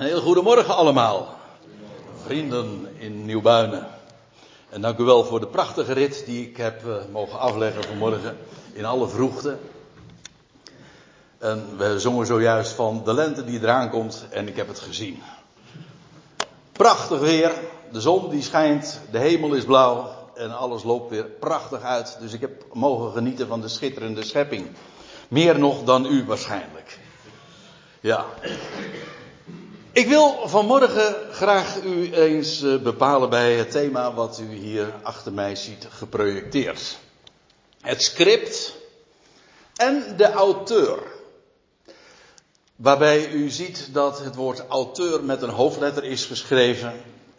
Een 0.00 0.06
heel 0.06 0.20
goedemorgen 0.20 0.76
allemaal, 0.76 1.36
vrienden 2.24 2.88
in 2.98 3.24
Nieuwbuinen. 3.24 3.86
En 4.68 4.80
dank 4.80 4.98
u 4.98 5.04
wel 5.04 5.24
voor 5.24 5.40
de 5.40 5.46
prachtige 5.46 5.92
rit 5.92 6.22
die 6.26 6.48
ik 6.48 6.56
heb 6.56 6.86
uh, 6.86 6.94
mogen 7.12 7.38
afleggen 7.38 7.84
vanmorgen 7.84 8.36
in 8.72 8.84
alle 8.84 9.08
vroegte. 9.08 9.56
En 11.38 11.76
we 11.76 12.00
zongen 12.00 12.26
zojuist 12.26 12.72
van 12.72 13.02
de 13.04 13.14
lente 13.14 13.44
die 13.44 13.60
eraan 13.60 13.90
komt 13.90 14.26
en 14.30 14.48
ik 14.48 14.56
heb 14.56 14.68
het 14.68 14.78
gezien. 14.78 15.22
Prachtig 16.72 17.20
weer, 17.20 17.52
de 17.92 18.00
zon 18.00 18.30
die 18.30 18.42
schijnt, 18.42 19.00
de 19.10 19.18
hemel 19.18 19.54
is 19.54 19.64
blauw 19.64 20.10
en 20.34 20.56
alles 20.56 20.82
loopt 20.82 21.10
weer 21.10 21.24
prachtig 21.24 21.82
uit. 21.82 22.16
Dus 22.20 22.32
ik 22.32 22.40
heb 22.40 22.64
mogen 22.72 23.12
genieten 23.12 23.46
van 23.46 23.60
de 23.60 23.68
schitterende 23.68 24.24
schepping. 24.24 24.66
Meer 25.28 25.58
nog 25.58 25.84
dan 25.84 26.06
u 26.06 26.24
waarschijnlijk. 26.24 26.98
Ja. 28.00 28.24
Ik 29.92 30.08
wil 30.08 30.48
vanmorgen 30.48 31.14
graag 31.32 31.82
u 31.82 32.14
eens 32.14 32.62
eh, 32.62 32.76
bepalen 32.76 33.30
bij 33.30 33.54
het 33.54 33.70
thema 33.70 34.14
wat 34.14 34.38
u 34.38 34.54
hier 34.54 34.94
achter 35.02 35.32
mij 35.32 35.56
ziet 35.56 35.86
geprojecteerd. 35.90 36.98
Het 37.80 38.02
script 38.02 38.74
en 39.76 40.14
de 40.16 40.32
auteur. 40.32 40.98
Waarbij 42.76 43.30
u 43.30 43.48
ziet 43.48 43.88
dat 43.92 44.18
het 44.18 44.34
woord 44.34 44.64
auteur 44.68 45.24
met 45.24 45.42
een 45.42 45.50
hoofdletter 45.50 46.04
is 46.04 46.24
geschreven. 46.24 46.92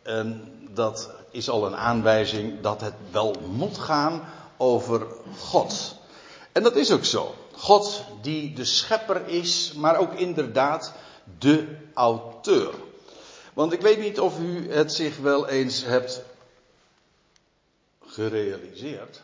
En 0.04 0.52
dat 0.70 1.10
is 1.32 1.50
al 1.50 1.66
een 1.66 1.76
aanwijzing 1.76 2.62
dat 2.62 2.82
het 2.82 2.96
wel 3.12 3.36
moet 3.56 3.78
gaan 3.78 4.24
over 4.58 5.08
God. 5.38 5.96
En 6.52 6.64
dat 6.64 6.76
is 6.76 6.92
ook 6.92 7.06
zo. 7.06 7.36
God 7.52 8.04
die 8.22 8.54
de 8.54 8.66
schepper 8.66 9.28
is, 9.28 9.74
maar 9.76 9.98
ook 9.98 10.14
inderdaad 10.14 10.94
de 11.40 11.78
auteur. 11.94 12.74
Want 13.54 13.74
ik 13.74 13.82
weet 13.82 14.00
niet 14.00 14.20
of 14.20 14.40
u 14.40 14.72
het 14.72 14.94
zich 14.94 15.18
wel 15.18 15.48
eens 15.48 15.84
hebt 15.84 16.22
gerealiseerd. 18.06 19.22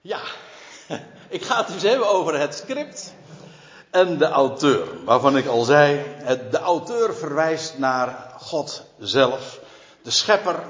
Ja, 0.00 0.20
ik 1.28 1.42
ga 1.42 1.58
het 1.58 1.72
dus 1.72 1.82
hebben 1.82 2.08
over 2.08 2.38
het 2.38 2.54
script 2.54 3.14
en 3.90 4.18
de 4.18 4.26
auteur. 4.26 5.04
Waarvan 5.04 5.36
ik 5.36 5.46
al 5.46 5.62
zei, 5.62 6.04
de 6.50 6.58
auteur 6.58 7.14
verwijst 7.14 7.78
naar 7.78 8.34
God 8.38 8.82
zelf, 8.98 9.60
de 10.02 10.10
schepper. 10.10 10.62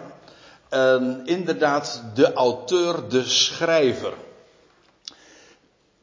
Inderdaad, 1.25 2.03
de 2.15 2.33
auteur, 2.33 3.09
de 3.09 3.25
schrijver. 3.25 4.13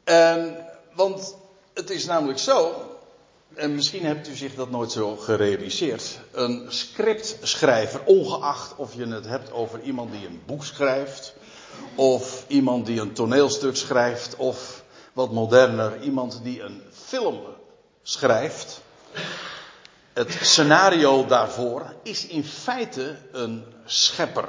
En, 0.04 0.66
want 0.92 1.36
het 1.74 1.90
is 1.90 2.04
namelijk 2.04 2.38
zo, 2.38 2.74
en 3.54 3.74
misschien 3.74 4.04
hebt 4.04 4.28
u 4.28 4.34
zich 4.34 4.54
dat 4.54 4.70
nooit 4.70 4.92
zo 4.92 5.16
gerealiseerd. 5.16 6.18
Een 6.32 6.66
scriptschrijver, 6.68 8.00
ongeacht 8.04 8.76
of 8.76 8.94
je 8.94 9.06
het 9.06 9.24
hebt 9.24 9.52
over 9.52 9.80
iemand 9.80 10.12
die 10.12 10.26
een 10.26 10.42
boek 10.46 10.64
schrijft, 10.64 11.34
of 11.94 12.44
iemand 12.48 12.86
die 12.86 13.00
een 13.00 13.12
toneelstuk 13.12 13.76
schrijft, 13.76 14.36
of 14.36 14.82
wat 15.12 15.32
moderner, 15.32 16.02
iemand 16.02 16.40
die 16.42 16.62
een 16.62 16.82
film 16.92 17.40
schrijft. 18.02 18.80
Het 20.12 20.38
scenario 20.40 21.26
daarvoor 21.26 21.94
is 22.02 22.26
in 22.26 22.44
feite 22.44 23.16
een 23.32 23.64
schepper. 23.84 24.48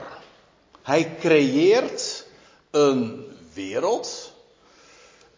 Hij 0.82 1.16
creëert 1.20 2.26
een 2.72 3.26
wereld, 3.54 4.32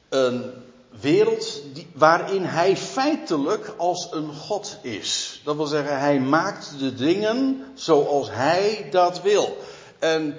een 0.09 0.53
wereld 1.01 1.61
die, 1.73 1.87
waarin 1.93 2.43
hij 2.43 2.77
feitelijk 2.77 3.73
als 3.77 4.07
een 4.11 4.33
God 4.33 4.77
is. 4.81 5.41
Dat 5.43 5.55
wil 5.55 5.65
zeggen, 5.65 5.99
hij 5.99 6.19
maakt 6.19 6.79
de 6.79 6.93
dingen 6.93 7.65
zoals 7.73 8.27
hij 8.31 8.87
dat 8.91 9.21
wil. 9.21 9.57
En 9.99 10.37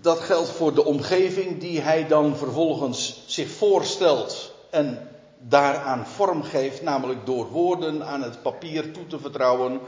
dat 0.00 0.20
geldt 0.20 0.50
voor 0.50 0.74
de 0.74 0.84
omgeving 0.84 1.60
die 1.60 1.80
hij 1.80 2.06
dan 2.06 2.36
vervolgens 2.36 3.22
zich 3.26 3.50
voorstelt 3.50 4.52
en 4.70 5.08
daaraan 5.38 6.06
vorm 6.06 6.42
geeft, 6.42 6.82
namelijk 6.82 7.26
door 7.26 7.46
woorden 7.50 8.06
aan 8.06 8.22
het 8.22 8.42
papier 8.42 8.92
toe 8.92 9.06
te 9.06 9.18
vertrouwen. 9.18 9.80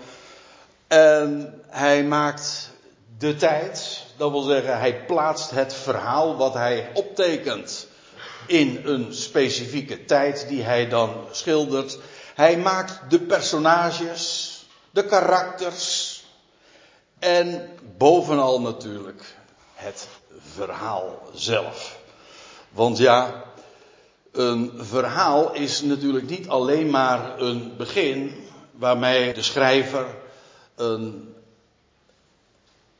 En 0.86 1.60
hij 1.68 2.04
maakt 2.04 2.70
de 3.18 3.36
tijd, 3.36 4.04
dat 4.16 4.30
wil 4.30 4.42
zeggen, 4.42 4.78
hij 4.78 5.04
plaatst 5.04 5.50
het 5.50 5.74
verhaal 5.74 6.36
wat 6.36 6.54
hij 6.54 6.90
optekent 6.94 7.85
in 8.46 8.80
een 8.84 9.14
specifieke 9.14 10.04
tijd 10.04 10.48
die 10.48 10.62
hij 10.62 10.88
dan 10.88 11.26
schildert. 11.30 11.98
Hij 12.34 12.56
maakt 12.56 13.10
de 13.10 13.20
personages, 13.20 14.52
de 14.90 15.04
karakters 15.04 16.24
en 17.18 17.68
bovenal 17.96 18.60
natuurlijk 18.60 19.22
het 19.74 20.08
verhaal 20.54 21.22
zelf. 21.34 21.98
Want 22.70 22.98
ja, 22.98 23.44
een 24.32 24.72
verhaal 24.76 25.54
is 25.54 25.82
natuurlijk 25.82 26.28
niet 26.28 26.48
alleen 26.48 26.90
maar 26.90 27.40
een 27.40 27.76
begin 27.76 28.44
waarmee 28.70 29.34
de 29.34 29.42
schrijver 29.42 30.06
een, 30.74 31.34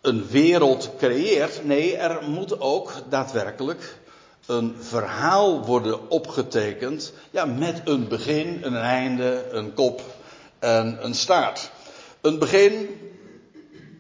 een 0.01 0.27
wereld 0.27 0.91
creëert. 0.99 1.65
Nee, 1.65 1.97
er 1.97 2.28
moet 2.28 2.61
ook 2.61 2.93
daadwerkelijk 3.09 3.99
een 4.47 4.77
verhaal 4.79 5.65
worden 5.65 6.11
opgetekend. 6.11 7.12
Ja, 7.31 7.45
met 7.45 7.81
een 7.84 8.09
begin, 8.09 8.59
een 8.62 8.77
einde, 8.77 9.47
een 9.51 9.75
kop 9.75 10.01
en 10.59 10.99
een 11.05 11.15
staart. 11.15 11.71
Een 12.21 12.39
begin 12.39 13.01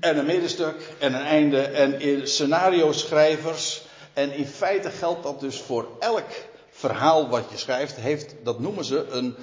en 0.00 0.18
een 0.18 0.26
middenstuk 0.26 0.94
en 0.98 1.14
een 1.14 1.24
einde. 1.24 1.60
En 1.60 2.00
in 2.00 2.26
scenario 2.26 2.92
schrijvers. 2.92 3.82
En 4.12 4.32
in 4.32 4.46
feite 4.46 4.90
geldt 4.90 5.22
dat 5.22 5.40
dus 5.40 5.60
voor 5.60 5.88
elk 5.98 6.28
verhaal 6.70 7.28
wat 7.28 7.44
je 7.50 7.56
schrijft. 7.56 7.96
Heeft, 7.96 8.34
dat 8.42 8.60
noemen 8.60 8.84
ze 8.84 9.06
een 9.10 9.36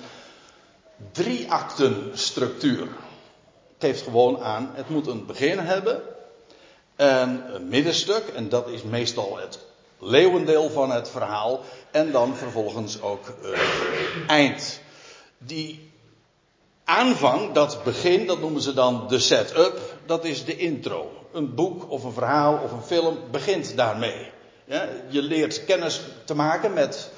drie-akten 1.12 2.12
structuur. 2.14 2.82
Het 2.82 3.92
geeft 3.92 4.02
gewoon 4.02 4.40
aan, 4.40 4.72
het 4.74 4.90
moet 4.90 5.08
een 5.08 5.26
begin 5.26 5.60
hebben. 5.60 6.02
En 6.96 7.56
een 7.56 7.68
middenstuk, 7.68 8.24
en 8.36 8.50
dat 8.50 8.68
is 8.68 8.84
meestal 8.84 9.38
het 9.38 9.60
leeuwendeel 10.04 10.70
van 10.70 10.92
het 10.92 11.10
verhaal. 11.10 11.62
En 11.92 12.12
dan 12.12 12.36
vervolgens 12.36 13.02
ook 13.02 13.34
uh, 13.44 13.60
eind. 14.28 14.80
Die 15.38 15.92
aanvang, 16.84 17.52
dat 17.52 17.84
begin, 17.84 18.28
dat 18.28 18.40
noemen 18.40 18.62
ze 18.62 18.74
dan 18.74 19.08
de 19.08 19.20
set-up. 19.20 19.80
Dat 20.06 20.26
is 20.26 20.46
de 20.46 20.58
intro. 20.58 21.12
Een 21.32 21.56
boek 21.56 21.92
of 21.92 22.04
een 22.04 22.14
verhaal 22.14 22.60
of 22.64 22.72
een 22.72 22.84
film 22.84 23.18
begint 23.32 23.76
daarmee. 23.78 24.32
Je 25.10 25.22
leert 25.22 25.66
kennis 25.66 26.02
te 26.26 26.36
maken 26.36 26.74
met 26.74 27.10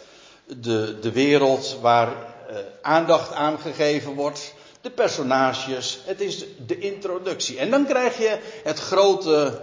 de, 0.45 0.97
de 1.01 1.11
wereld 1.11 1.77
waar 1.81 2.07
uh, 2.07 2.57
aandacht 2.81 3.33
aan 3.33 3.59
gegeven 3.59 4.13
wordt. 4.13 4.53
De 4.81 4.89
personages. 4.89 5.99
Het 6.05 6.21
is 6.21 6.45
de 6.65 6.79
introductie. 6.79 7.59
En 7.59 7.69
dan 7.69 7.85
krijg 7.85 8.17
je 8.17 8.39
het 8.63 8.79
grote 8.79 9.61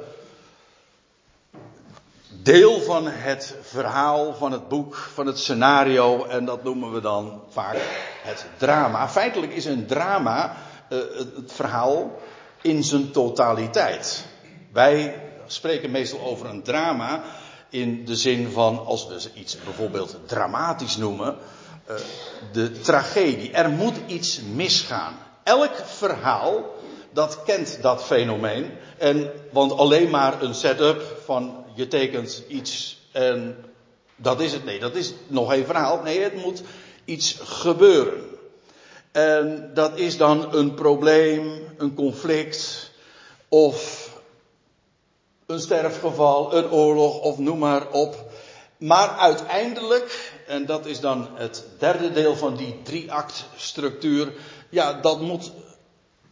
deel 2.42 2.80
van 2.80 3.06
het 3.06 3.56
verhaal, 3.62 4.34
van 4.34 4.52
het 4.52 4.68
boek, 4.68 4.94
van 4.94 5.26
het 5.26 5.38
scenario. 5.38 6.24
En 6.24 6.44
dat 6.44 6.64
noemen 6.64 6.92
we 6.92 7.00
dan 7.00 7.42
vaak 7.48 7.76
het 8.22 8.46
drama. 8.56 9.08
Feitelijk 9.08 9.52
is 9.52 9.64
een 9.64 9.86
drama 9.86 10.56
uh, 10.88 10.98
het 11.16 11.52
verhaal 11.52 12.10
in 12.62 12.84
zijn 12.84 13.10
totaliteit. 13.10 14.24
Wij 14.72 15.22
spreken 15.46 15.90
meestal 15.90 16.20
over 16.20 16.46
een 16.46 16.62
drama 16.62 17.22
in 17.70 18.04
de 18.04 18.16
zin 18.16 18.50
van, 18.50 18.86
als 18.86 19.06
we 19.06 19.30
iets 19.34 19.56
bijvoorbeeld 19.64 20.18
dramatisch 20.26 20.96
noemen, 20.96 21.36
uh, 21.90 21.96
de 22.52 22.80
tragedie. 22.80 23.50
Er 23.50 23.70
moet 23.70 23.96
iets 24.06 24.40
misgaan. 24.54 25.14
Elk 25.42 25.74
verhaal, 25.84 26.64
dat 27.12 27.42
kent 27.42 27.78
dat 27.82 28.04
fenomeen. 28.04 28.70
En, 28.98 29.30
want 29.50 29.72
alleen 29.76 30.10
maar 30.10 30.42
een 30.42 30.54
setup 30.54 31.02
van 31.24 31.61
je 31.74 31.88
tekent 31.88 32.42
iets 32.48 33.00
en 33.12 33.64
dat 34.16 34.40
is 34.40 34.52
het. 34.52 34.64
Nee, 34.64 34.78
dat 34.78 34.94
is 34.94 35.12
nog 35.26 35.50
geen 35.50 35.64
verhaal. 35.64 36.02
Nee, 36.02 36.20
het 36.20 36.34
moet 36.34 36.62
iets 37.04 37.38
gebeuren. 37.42 38.30
En 39.12 39.70
dat 39.74 39.98
is 39.98 40.16
dan 40.16 40.54
een 40.54 40.74
probleem, 40.74 41.74
een 41.76 41.94
conflict 41.94 42.90
of 43.48 44.10
een 45.46 45.60
sterfgeval, 45.60 46.56
een 46.56 46.70
oorlog 46.70 47.20
of 47.20 47.38
noem 47.38 47.58
maar 47.58 47.90
op. 47.90 48.30
Maar 48.78 49.08
uiteindelijk, 49.08 50.32
en 50.46 50.66
dat 50.66 50.86
is 50.86 51.00
dan 51.00 51.28
het 51.34 51.64
derde 51.78 52.12
deel 52.12 52.36
van 52.36 52.56
die 52.56 52.82
drie-act 52.82 53.44
structuur, 53.56 54.32
ja, 54.68 54.92
dat 54.92 55.20
moet 55.20 55.52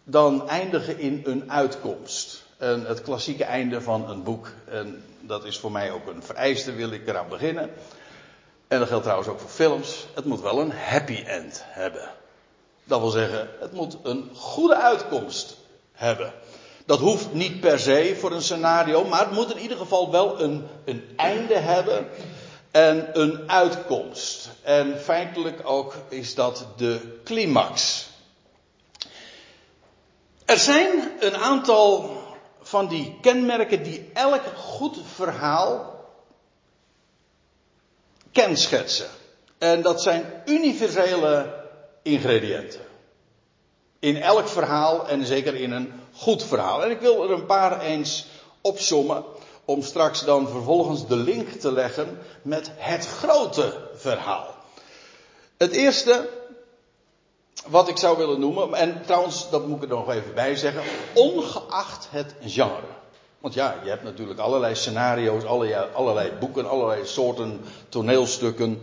dan 0.04 0.48
eindigen 0.48 0.98
in 0.98 1.20
een 1.25 1.50
uitkomst. 1.50 2.39
Het 2.60 3.02
klassieke 3.02 3.44
einde 3.44 3.80
van 3.80 4.10
een 4.10 4.22
boek. 4.22 4.52
En 4.68 5.04
dat 5.20 5.44
is 5.44 5.58
voor 5.58 5.72
mij 5.72 5.90
ook 5.90 6.06
een 6.06 6.22
vereiste, 6.22 6.72
wil 6.72 6.90
ik 6.90 7.08
eraan 7.08 7.28
beginnen. 7.28 7.70
En 8.68 8.78
dat 8.78 8.88
geldt 8.88 9.02
trouwens 9.02 9.30
ook 9.30 9.40
voor 9.40 9.50
films. 9.50 10.06
Het 10.14 10.24
moet 10.24 10.40
wel 10.40 10.60
een 10.60 10.72
happy 10.72 11.22
end 11.26 11.62
hebben. 11.64 12.10
Dat 12.84 13.00
wil 13.00 13.10
zeggen, 13.10 13.48
het 13.60 13.72
moet 13.72 13.96
een 14.02 14.30
goede 14.34 14.76
uitkomst 14.76 15.56
hebben. 15.92 16.32
Dat 16.86 16.98
hoeft 16.98 17.32
niet 17.32 17.60
per 17.60 17.78
se 17.78 18.16
voor 18.20 18.32
een 18.32 18.42
scenario, 18.42 19.04
maar 19.04 19.20
het 19.20 19.32
moet 19.32 19.50
in 19.50 19.62
ieder 19.62 19.76
geval 19.76 20.10
wel 20.10 20.40
een, 20.40 20.66
een 20.84 21.12
einde 21.16 21.58
hebben 21.58 22.08
en 22.70 23.08
een 23.12 23.50
uitkomst. 23.50 24.50
En 24.62 25.00
feitelijk 25.00 25.60
ook 25.64 25.94
is 26.08 26.34
dat 26.34 26.66
de 26.76 27.20
climax. 27.24 28.06
Er 30.44 30.58
zijn 30.58 31.10
een 31.20 31.36
aantal 31.36 32.19
van 32.70 32.88
die 32.88 33.19
kenmerken 33.20 33.82
die 33.82 34.11
elk 34.14 34.43
goed 34.56 34.96
verhaal 35.14 36.05
kenschetsen. 38.32 39.08
En 39.58 39.82
dat 39.82 40.02
zijn 40.02 40.43
universele 40.46 41.64
ingrediënten. 42.02 42.81
In 43.99 44.17
elk 44.17 44.49
verhaal 44.49 45.08
en 45.08 45.25
zeker 45.25 45.55
in 45.55 45.72
een 45.72 45.93
goed 46.12 46.44
verhaal. 46.44 46.84
En 46.84 46.90
ik 46.90 47.00
wil 47.00 47.22
er 47.22 47.31
een 47.31 47.46
paar 47.46 47.81
eens 47.81 48.26
opsommen 48.61 49.25
om 49.64 49.82
straks 49.82 50.25
dan 50.25 50.49
vervolgens 50.49 51.06
de 51.06 51.16
link 51.16 51.49
te 51.49 51.73
leggen 51.73 52.19
met 52.43 52.70
het 52.76 53.06
grote 53.06 53.88
verhaal. 53.94 54.55
Het 55.56 55.73
eerste 55.73 56.28
wat 57.67 57.88
ik 57.88 57.97
zou 57.97 58.17
willen 58.17 58.41
noemen, 58.41 58.75
en 58.75 59.02
trouwens, 59.06 59.50
dat 59.50 59.67
moet 59.67 59.82
ik 59.82 59.91
er 59.91 59.97
nog 59.97 60.11
even 60.11 60.35
bij 60.35 60.56
zeggen, 60.56 60.82
ongeacht 61.14 62.08
het 62.11 62.35
genre. 62.44 62.99
Want 63.41 63.55
ja, 63.55 63.81
je 63.82 63.88
hebt 63.88 64.02
natuurlijk 64.02 64.38
allerlei 64.38 64.75
scenario's, 64.75 65.44
allerlei, 65.44 65.87
allerlei 65.93 66.32
boeken, 66.41 66.69
allerlei 66.69 67.06
soorten 67.06 67.61
toneelstukken. 67.88 68.81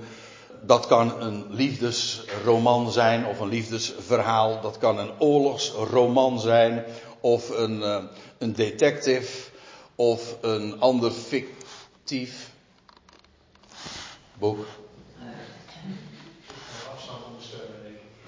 Dat 0.61 0.87
kan 0.87 1.21
een 1.21 1.45
liefdesroman 1.49 2.91
zijn 2.91 3.25
of 3.25 3.39
een 3.39 3.47
liefdesverhaal. 3.47 4.61
Dat 4.61 4.77
kan 4.77 4.97
een 4.99 5.11
oorlogsroman 5.19 6.39
zijn 6.39 6.85
of 7.19 7.49
een, 7.49 7.79
uh, 7.79 8.03
een 8.37 8.53
detective 8.53 9.49
of 9.95 10.35
een 10.41 10.79
ander 10.79 11.11
fictief 11.11 12.51
boek. 14.33 14.65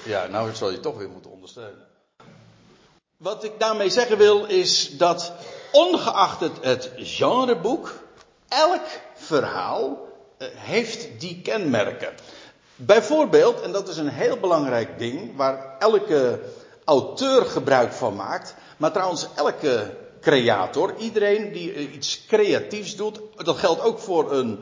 Ja, 0.03 0.27
nou 0.27 0.55
zal 0.55 0.71
je 0.71 0.79
toch 0.79 0.97
weer 0.97 1.09
moeten 1.09 1.31
ondersteunen. 1.31 1.87
Wat 3.17 3.43
ik 3.43 3.59
daarmee 3.59 3.89
zeggen 3.89 4.17
wil 4.17 4.45
is 4.45 4.97
dat 4.97 5.31
ongeacht 5.71 6.39
het, 6.39 6.57
het 6.61 6.91
genreboek, 6.95 7.93
elk 8.47 8.85
verhaal 9.15 10.07
uh, 10.37 10.47
heeft 10.51 11.19
die 11.19 11.41
kenmerken. 11.41 12.13
Bijvoorbeeld, 12.75 13.61
en 13.61 13.71
dat 13.71 13.87
is 13.87 13.97
een 13.97 14.09
heel 14.09 14.37
belangrijk 14.37 14.99
ding, 14.99 15.35
waar 15.35 15.75
elke 15.79 16.39
auteur 16.85 17.45
gebruik 17.45 17.93
van 17.93 18.15
maakt, 18.15 18.55
maar 18.77 18.91
trouwens 18.91 19.27
elke 19.35 19.97
creator, 20.21 20.95
iedereen 20.97 21.51
die 21.51 21.91
iets 21.91 22.25
creatiefs 22.25 22.95
doet, 22.95 23.19
dat 23.35 23.57
geldt 23.57 23.81
ook 23.81 23.99
voor 23.99 24.31
een, 24.31 24.59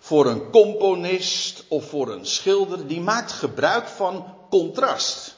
voor 0.00 0.26
een 0.26 0.50
componist 0.50 1.64
of 1.68 1.88
voor 1.88 2.12
een 2.12 2.26
schilder, 2.26 2.86
die 2.86 3.00
maakt 3.00 3.32
gebruik 3.32 3.86
van 3.86 4.24
contrast. 4.50 5.34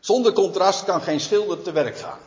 Zonder 0.00 0.32
contrast 0.32 0.84
kan 0.84 1.02
geen 1.02 1.20
schilder 1.20 1.62
te 1.62 1.72
werk 1.72 1.98
gaan. 1.98 2.18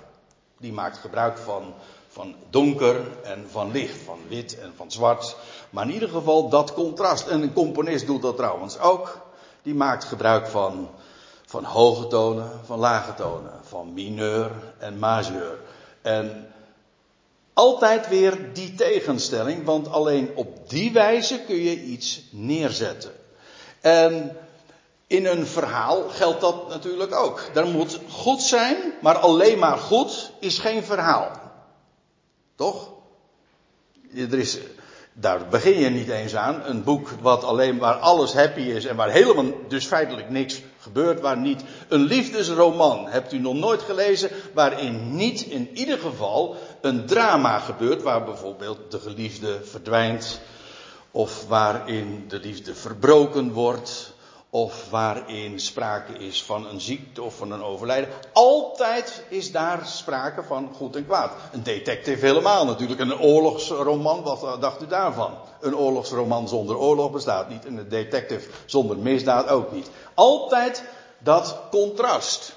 Die 0.58 0.74
maakt 0.74 0.98
gebruik 0.98 1.38
van, 1.38 1.74
van 2.08 2.36
donker 2.50 3.02
en 3.24 3.48
van 3.52 3.72
licht, 3.72 4.02
van 4.06 4.20
wit 4.28 4.60
en 4.60 4.74
van 4.76 4.92
zwart. 4.92 5.36
Maar 5.70 5.86
in 5.86 5.94
ieder 5.94 6.10
geval 6.10 6.50
dat 6.50 6.74
contrast. 6.74 7.28
En 7.28 7.42
een 7.42 7.54
componist 7.54 8.06
doet 8.06 8.22
dat 8.22 8.36
trouwens 8.36 8.80
ook. 8.80 9.28
Die 9.62 9.76
maakt 9.76 10.04
gebruik 10.04 10.48
van, 10.48 10.90
van 11.46 11.64
hoge 11.64 12.08
tonen, 12.08 12.52
van 12.66 12.80
lage 12.80 13.14
tonen, 13.14 13.60
van 13.64 13.94
mineur 13.94 14.52
en 14.78 15.00
majeur. 15.00 15.60
En 16.02 16.54
altijd 17.54 18.08
weer 18.08 18.54
die 18.54 18.75
tegenstelling, 18.75 19.66
want 19.66 19.92
alleen 19.92 20.32
op 20.36 20.70
die 20.70 20.92
wijze 20.92 21.40
kun 21.40 21.56
je 21.56 21.84
iets 21.84 22.22
neerzetten. 22.32 23.12
En 23.82 24.38
in 25.10 25.26
een 25.26 25.46
verhaal 25.46 26.10
geldt 26.10 26.42
dat 26.42 26.70
natuurlijk 26.70 27.16
ook. 27.16 27.42
Er 27.54 27.68
moet 27.68 28.00
goed 28.10 28.42
zijn, 28.42 28.78
maar 29.02 29.18
alleen 29.18 29.60
maar 29.60 29.78
goed 29.78 30.32
is 30.40 30.58
geen 30.58 30.84
verhaal. 30.84 31.32
Toch? 32.56 32.90
Er 34.16 34.40
is, 34.40 34.60
daar 35.14 35.48
begin 35.48 35.80
je 35.80 35.90
niet 35.90 36.10
eens 36.10 36.36
aan. 36.36 36.62
Een 36.66 36.84
boek 36.84 37.10
wat 37.22 37.44
alleen 37.44 37.78
waar 37.78 37.96
alles 37.96 38.34
happy 38.34 38.60
is 38.60 38.86
en 38.86 38.96
waar 38.96 39.10
helemaal 39.10 39.52
dus 39.68 39.86
feitelijk 39.86 40.30
niks 40.30 40.62
gebeurt, 40.80 41.20
waar 41.20 41.38
niet 41.38 41.64
een 41.88 42.02
liefdesroman 42.02 43.08
hebt 43.08 43.34
u 43.34 43.40
nog 43.40 43.56
nooit 43.56 43.82
gelezen, 43.82 44.30
waarin 44.54 45.16
niet 45.16 45.42
in 45.42 45.70
ieder 45.74 46.00
geval 46.00 46.56
een 46.82 47.06
drama 47.06 47.60
gebeurt, 47.60 48.02
waar 48.02 48.24
bijvoorbeeld 48.24 48.92
de 48.92 49.00
geliefde 49.00 49.60
verdwijnt, 49.64 50.40
of 51.12 51.48
waarin 51.48 52.26
de 52.28 52.40
liefde 52.40 52.76
verbroken 52.76 53.52
wordt, 53.52 54.09
of 54.50 54.90
waarin 54.90 55.60
sprake 55.60 56.13
is 56.13 56.44
van 56.44 56.68
een 56.68 56.81
ziekte 56.81 57.22
of 57.22 57.36
van 57.36 57.51
een 57.51 57.63
overlijden. 57.63 58.10
Altijd 58.34 59.24
is 59.30 59.51
daar 59.51 59.86
sprake 59.86 60.44
van 60.44 60.74
goed 60.75 60.96
en 60.96 61.06
kwaad. 61.06 61.31
Een 61.51 61.63
detective 61.63 62.25
helemaal 62.25 62.66
natuurlijk. 62.66 63.00
Een 63.00 63.19
oorlogsroman, 63.19 64.24
wat 64.24 64.62
dacht 64.62 64.81
u 64.81 64.88
daarvan? 64.88 65.38
Een 65.62 65.75
oorlogsroman 65.75 66.48
zonder 66.48 66.78
oorlog 66.78 67.12
bestaat 67.12 67.50
niet. 67.50 67.66
En 67.66 67.78
een 67.78 67.90
detective 67.90 68.50
zonder 68.66 68.98
misdaad 68.98 69.48
ook 69.48 69.72
niet. 69.72 69.90
Altijd 70.13 70.84
dat 71.18 71.60
contrast. 71.72 72.56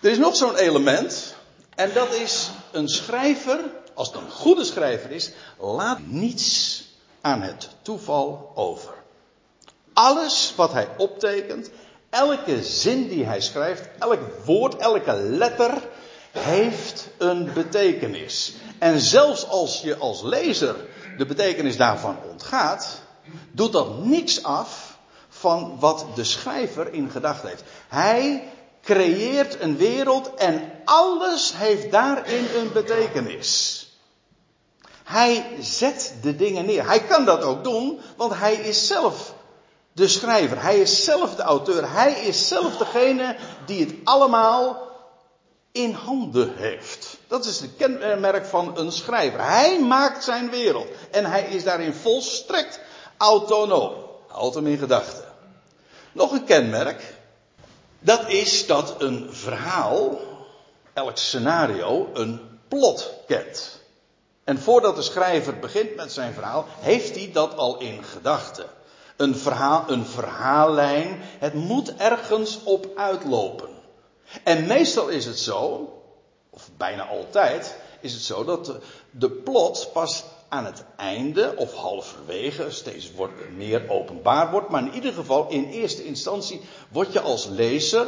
Er 0.00 0.10
is 0.10 0.18
nog 0.18 0.36
zo'n 0.36 0.56
element. 0.56 1.34
En 1.74 1.90
dat 1.94 2.14
is 2.14 2.50
een 2.70 2.88
schrijver, 2.88 3.60
als 3.94 4.12
het 4.12 4.16
een 4.16 4.30
goede 4.30 4.64
schrijver 4.64 5.10
is, 5.10 5.32
laat 5.58 5.98
niets 6.06 6.82
aan 7.20 7.42
het 7.42 7.68
toeval 7.82 8.52
over. 8.54 8.99
Alles 10.00 10.52
wat 10.56 10.72
hij 10.72 10.88
optekent, 10.96 11.70
elke 12.10 12.62
zin 12.62 13.08
die 13.08 13.24
hij 13.24 13.40
schrijft, 13.40 13.88
elk 13.98 14.20
woord, 14.44 14.76
elke 14.76 15.12
letter 15.12 15.88
heeft 16.30 17.08
een 17.18 17.52
betekenis. 17.52 18.52
En 18.78 19.00
zelfs 19.00 19.48
als 19.48 19.80
je 19.80 19.96
als 19.96 20.22
lezer 20.22 20.76
de 21.16 21.26
betekenis 21.26 21.76
daarvan 21.76 22.16
ontgaat, 22.30 23.00
doet 23.52 23.72
dat 23.72 24.04
niks 24.04 24.42
af 24.42 24.98
van 25.28 25.76
wat 25.78 26.06
de 26.14 26.24
schrijver 26.24 26.92
in 26.92 27.10
gedachten 27.10 27.48
heeft. 27.48 27.64
Hij 27.88 28.48
creëert 28.82 29.60
een 29.60 29.76
wereld 29.76 30.34
en 30.34 30.72
alles 30.84 31.52
heeft 31.56 31.90
daarin 31.90 32.46
een 32.56 32.72
betekenis. 32.72 33.84
Hij 35.04 35.56
zet 35.60 36.14
de 36.22 36.36
dingen 36.36 36.66
neer. 36.66 36.86
Hij 36.86 37.00
kan 37.00 37.24
dat 37.24 37.42
ook 37.42 37.64
doen, 37.64 38.00
want 38.16 38.34
hij 38.34 38.54
is 38.54 38.86
zelf 38.86 39.38
de 39.92 40.08
schrijver. 40.08 40.62
Hij 40.62 40.80
is 40.80 41.04
zelf 41.04 41.34
de 41.34 41.42
auteur. 41.42 41.92
Hij 41.92 42.12
is 42.12 42.48
zelf 42.48 42.76
degene 42.76 43.36
die 43.66 43.86
het 43.86 43.94
allemaal 44.04 44.88
in 45.72 45.92
handen 45.92 46.56
heeft. 46.56 47.16
Dat 47.26 47.44
is 47.44 47.60
het 47.60 47.70
kenmerk 47.76 48.46
van 48.46 48.78
een 48.78 48.92
schrijver. 48.92 49.44
Hij 49.44 49.80
maakt 49.80 50.24
zijn 50.24 50.50
wereld. 50.50 50.86
En 51.10 51.24
hij 51.24 51.42
is 51.42 51.64
daarin 51.64 51.94
volstrekt 51.94 52.80
autonoom. 53.16 53.92
Houd 54.26 54.54
hem 54.54 54.66
in 54.66 54.78
gedachten. 54.78 55.24
Nog 56.12 56.32
een 56.32 56.44
kenmerk. 56.44 57.14
Dat 57.98 58.28
is 58.28 58.66
dat 58.66 58.94
een 58.98 59.28
verhaal, 59.30 60.18
elk 60.92 61.16
scenario, 61.16 62.10
een 62.14 62.40
plot 62.68 63.12
kent. 63.26 63.78
En 64.44 64.58
voordat 64.58 64.96
de 64.96 65.02
schrijver 65.02 65.58
begint 65.58 65.96
met 65.96 66.12
zijn 66.12 66.32
verhaal, 66.32 66.66
heeft 66.78 67.14
hij 67.14 67.30
dat 67.32 67.56
al 67.56 67.78
in 67.78 68.04
gedachten 68.04 68.66
een, 69.20 69.36
verhaal, 69.36 69.84
een 69.86 70.04
verhaallijn. 70.04 71.20
Het 71.38 71.54
moet 71.54 71.96
ergens 71.96 72.58
op 72.64 72.88
uitlopen. 72.96 73.68
En 74.44 74.66
meestal 74.66 75.08
is 75.08 75.24
het 75.24 75.38
zo, 75.38 75.88
of 76.50 76.70
bijna 76.76 77.06
altijd, 77.06 77.76
is 78.00 78.12
het 78.12 78.22
zo 78.22 78.44
dat 78.44 78.72
de, 79.10 79.30
plot 79.30 79.90
pas 79.92 80.24
aan 80.48 80.64
het 80.64 80.84
einde 80.96 81.54
of 81.56 81.74
halverwege 81.74 82.70
steeds 82.70 83.12
wordt, 83.12 83.50
meer 83.56 83.90
openbaar 83.90 84.50
wordt. 84.50 84.68
Maar 84.68 84.82
in 84.82 84.94
ieder 84.94 85.12
geval 85.12 85.48
in 85.48 85.64
eerste 85.64 86.04
instantie 86.04 86.60
word 86.88 87.12
je 87.12 87.20
als 87.20 87.46
lezer 87.46 88.06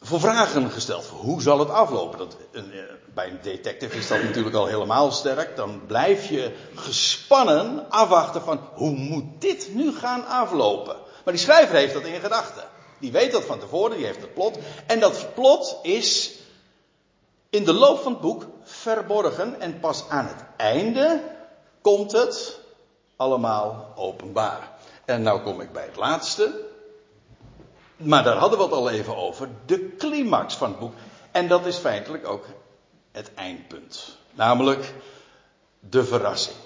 voor 0.00 0.20
vragen 0.20 0.70
gesteld. 0.70 1.06
Hoe 1.06 1.42
zal 1.42 1.58
het 1.58 1.70
aflopen? 1.70 2.18
Dat, 2.18 2.36
een, 2.52 2.72
eh, 2.72 2.78
bij 3.18 3.28
een 3.28 3.38
detective 3.42 3.96
is 3.96 4.08
dat 4.08 4.22
natuurlijk 4.22 4.56
al 4.56 4.66
helemaal 4.66 5.10
sterk. 5.10 5.56
Dan 5.56 5.86
blijf 5.86 6.28
je 6.28 6.52
gespannen 6.74 7.90
afwachten 7.90 8.42
van 8.42 8.60
hoe 8.74 8.90
moet 8.90 9.24
dit 9.38 9.68
nu 9.74 9.96
gaan 9.96 10.26
aflopen? 10.26 10.96
Maar 11.24 11.34
die 11.34 11.42
schrijver 11.42 11.76
heeft 11.76 11.94
dat 11.94 12.04
in 12.04 12.20
gedachten. 12.20 12.62
Die 12.98 13.12
weet 13.12 13.32
dat 13.32 13.44
van 13.44 13.58
tevoren, 13.58 13.96
die 13.96 14.06
heeft 14.06 14.20
het 14.20 14.34
plot. 14.34 14.58
En 14.86 15.00
dat 15.00 15.34
plot 15.34 15.78
is 15.82 16.38
in 17.50 17.64
de 17.64 17.72
loop 17.72 17.98
van 18.00 18.12
het 18.12 18.20
boek 18.20 18.46
verborgen. 18.62 19.60
En 19.60 19.80
pas 19.80 20.04
aan 20.08 20.26
het 20.26 20.44
einde 20.56 21.22
komt 21.82 22.12
het 22.12 22.58
allemaal 23.16 23.92
openbaar. 23.96 24.70
En 25.04 25.22
nou 25.22 25.40
kom 25.40 25.60
ik 25.60 25.72
bij 25.72 25.84
het 25.84 25.96
laatste. 25.96 26.60
Maar 27.96 28.24
daar 28.24 28.36
hadden 28.36 28.58
we 28.58 28.64
het 28.64 28.74
al 28.74 28.90
even 28.90 29.16
over. 29.16 29.48
De 29.66 29.96
climax 29.96 30.54
van 30.54 30.68
het 30.70 30.78
boek. 30.78 30.92
En 31.30 31.48
dat 31.48 31.66
is 31.66 31.76
feitelijk 31.76 32.28
ook 32.28 32.44
het 33.18 33.34
eindpunt. 33.34 34.16
Namelijk 34.34 34.94
de 35.80 36.04
verrassing. 36.04 36.56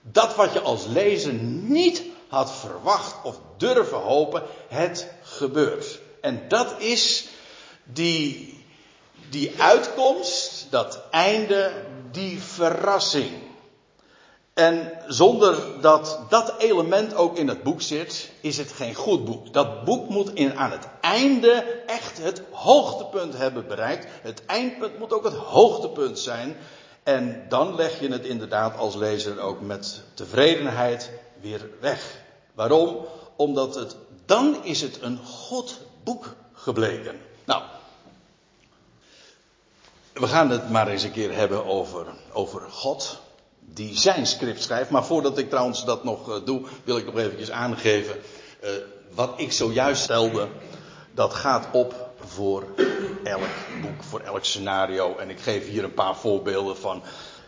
Dat 0.00 0.34
wat 0.34 0.52
je 0.52 0.60
als 0.60 0.86
lezer 0.86 1.32
niet 1.32 2.02
had 2.28 2.52
verwacht 2.52 3.24
of 3.24 3.40
durven 3.56 3.98
hopen, 3.98 4.42
het 4.68 5.06
gebeurt. 5.22 6.00
En 6.20 6.48
dat 6.48 6.80
is 6.80 7.28
die, 7.84 8.64
die 9.30 9.62
uitkomst, 9.62 10.66
dat 10.70 11.00
einde, 11.10 11.84
die 12.10 12.40
verrassing. 12.42 13.30
En 14.54 14.92
zonder 15.06 15.80
dat 15.80 16.20
dat 16.28 16.54
element 16.58 17.14
ook 17.14 17.36
in 17.36 17.48
het 17.48 17.62
boek 17.62 17.82
zit, 17.82 18.30
is 18.40 18.58
het 18.58 18.72
geen 18.72 18.94
goed 18.94 19.24
boek. 19.24 19.52
Dat 19.52 19.84
boek 19.84 20.08
moet 20.08 20.34
in, 20.34 20.56
aan 20.58 20.70
het 20.70 20.88
einde 21.00 21.82
echt 21.86 22.18
het 22.18 22.42
hoogtepunt 22.50 23.36
hebben 23.36 23.66
bereikt. 23.66 24.06
Het 24.22 24.46
eindpunt 24.46 24.98
moet 24.98 25.12
ook 25.12 25.24
het 25.24 25.34
hoogtepunt 25.34 26.18
zijn. 26.18 26.56
En 27.02 27.46
dan 27.48 27.74
leg 27.74 28.00
je 28.00 28.08
het 28.08 28.24
inderdaad 28.24 28.76
als 28.76 28.94
lezer 28.94 29.40
ook 29.40 29.60
met 29.60 30.02
tevredenheid 30.14 31.10
weer 31.40 31.68
weg. 31.80 32.20
Waarom? 32.54 33.06
Omdat 33.36 33.74
het, 33.74 33.96
dan 34.26 34.64
is 34.64 34.80
het 34.80 35.02
een 35.02 35.18
goed 35.24 35.80
boek 36.04 36.34
gebleken. 36.52 37.20
Nou, 37.44 37.62
we 40.12 40.26
gaan 40.26 40.50
het 40.50 40.70
maar 40.70 40.88
eens 40.88 41.02
een 41.02 41.12
keer 41.12 41.34
hebben 41.34 41.64
over, 41.64 42.06
over 42.32 42.70
God 42.70 43.20
die 43.64 43.98
zijn 43.98 44.26
script 44.26 44.62
schrijft. 44.62 44.90
Maar 44.90 45.04
voordat 45.04 45.38
ik 45.38 45.48
trouwens 45.48 45.84
dat 45.84 46.04
nog 46.04 46.28
eh, 46.28 46.44
doe, 46.44 46.62
wil 46.84 46.96
ik 46.96 47.04
nog 47.04 47.18
eventjes 47.18 47.50
aangeven. 47.50 48.16
Uh, 48.64 48.70
wat 49.14 49.32
ik 49.36 49.52
zojuist 49.52 50.02
stelde, 50.02 50.48
dat 51.14 51.34
gaat 51.34 51.68
op 51.72 52.10
voor 52.24 52.64
elk 53.24 53.48
boek, 53.82 54.02
voor 54.02 54.20
elk 54.20 54.44
scenario. 54.44 55.16
En 55.16 55.30
ik 55.30 55.40
geef 55.40 55.68
hier 55.68 55.84
een 55.84 55.94
paar 55.94 56.16
voorbeelden 56.16 56.76
van. 56.76 57.02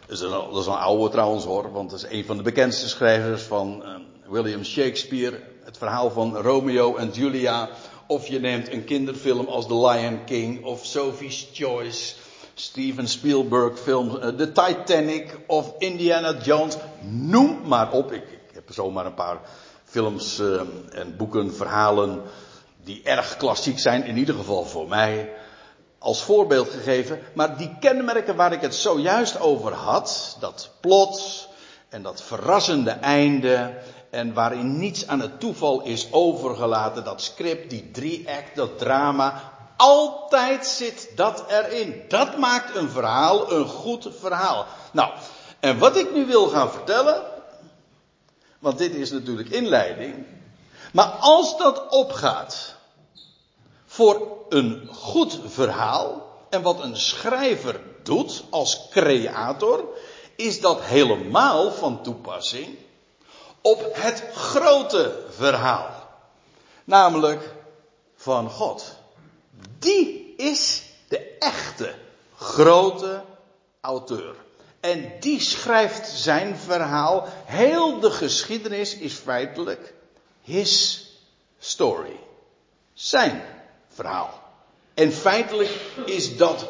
Dat 0.07 0.17
is 0.17 0.21
een, 0.21 0.59
is 0.59 0.67
een 0.67 0.73
oude 0.73 1.09
trouwens 1.09 1.45
hoor, 1.45 1.73
want 1.73 1.91
dat 1.91 1.99
is 1.99 2.11
een 2.11 2.25
van 2.25 2.37
de 2.37 2.43
bekendste 2.43 2.89
schrijvers 2.89 3.43
van 3.43 3.83
uh, 3.83 3.95
William 4.27 4.65
Shakespeare. 4.65 5.41
Het 5.65 5.79
verhaal 5.79 6.11
van 6.11 6.37
Romeo 6.37 6.97
en 6.97 7.11
Julia. 7.11 7.69
Of 8.07 8.27
je 8.27 8.41
neemt 8.41 8.73
een 8.73 8.85
kinderfilm 8.85 9.47
als 9.47 9.67
The 9.67 9.87
Lion 9.87 10.25
King 10.25 10.65
of 10.65 10.85
Sophie's 10.85 11.49
Choice. 11.53 12.15
Steven 12.55 13.09
Spielberg 13.09 13.79
film, 13.79 14.09
uh, 14.09 14.29
The 14.29 14.53
Titanic 14.53 15.39
of 15.47 15.75
Indiana 15.79 16.37
Jones. 16.43 16.77
Noem 17.01 17.61
maar 17.65 17.93
op. 17.93 18.13
Ik, 18.13 18.23
heb 18.53 18.73
zomaar 18.73 19.07
een 19.07 19.15
paar 19.15 19.41
films 19.85 20.39
uh, 20.39 20.61
en 20.93 21.17
boeken, 21.17 21.55
verhalen 21.55 22.23
die 22.85 23.01
erg 23.05 23.37
klassiek 23.37 23.79
zijn, 23.79 24.05
in 24.05 24.17
ieder 24.17 24.35
geval 24.35 24.65
voor 24.65 24.89
mij, 24.89 25.33
als 25.99 26.23
voorbeeld 26.23 26.69
gegeven. 26.69 27.21
Maar 27.35 27.57
die 27.57 27.77
kenmerken 27.81 28.37
waar 28.37 28.53
ik 28.53 28.61
het 28.61 28.75
zojuist 28.75 29.41
over 29.41 29.73
had, 29.73 30.37
dat 30.41 30.71
plot 30.81 31.49
en 31.89 32.03
dat 32.03 32.23
verrassende 32.23 32.91
einde 32.91 33.75
en 34.11 34.33
waarin 34.33 34.79
niets 34.79 35.07
aan 35.07 35.21
het 35.21 35.41
toeval 35.41 35.83
is 35.83 36.13
overgelaten, 36.13 37.05
dat 37.05 37.23
script, 37.23 37.71
die 37.71 37.91
drie-act, 37.91 38.57
dat 38.57 38.79
drama, 38.79 39.54
altijd 39.77 40.67
zit 40.67 41.11
dat 41.17 41.45
erin. 41.49 42.05
Dat 42.09 42.39
maakt 42.39 42.77
een 42.77 42.91
verhaal 42.91 43.53
een 43.53 43.67
goed 43.67 44.09
verhaal. 44.19 44.67
Nou, 44.93 45.13
en 45.61 45.79
wat 45.79 45.97
ik 45.97 46.15
nu 46.15 46.27
wil 46.27 46.49
gaan 46.49 46.71
vertellen, 46.71 47.23
want 48.59 48.79
dit 48.79 48.95
is 48.95 49.11
natuurlijk 49.11 49.49
inleiding, 49.49 50.27
maar 50.93 51.07
als 51.07 51.59
dat 51.59 51.89
opgaat 51.89 52.75
voor 53.87 54.29
een 54.49 54.89
goed 54.93 55.39
verhaal, 55.47 56.25
en 56.51 56.63
wat 56.63 56.83
een 56.83 56.97
schrijver 56.97 57.81
doet 58.03 58.45
als 58.51 58.89
creator, 58.91 59.85
is 60.37 60.61
dat 60.61 60.81
helemaal 60.83 61.73
van 61.73 62.03
toepassing 62.03 62.77
op 63.61 63.91
het 63.93 64.25
grote 64.35 65.25
verhaal. 65.31 65.91
Namelijk 66.85 67.55
van 68.17 68.51
God. 68.51 68.97
Die 69.79 70.35
is 70.37 70.83
de 71.09 71.37
echte 71.39 71.95
grote 72.37 73.23
auteur. 73.81 74.35
En 74.81 75.13
die 75.21 75.41
schrijft 75.41 76.09
zijn 76.09 76.57
verhaal. 76.57 77.27
Heel 77.45 78.01
de 78.01 78.11
geschiedenis 78.11 78.97
is 78.97 79.15
feitelijk 79.15 79.95
his 80.43 81.05
story. 81.59 82.17
Zijn 82.93 83.43
verhaal. 83.89 84.43
En 84.95 85.13
feitelijk 85.13 85.71
is 86.05 86.37
dat 86.37 86.69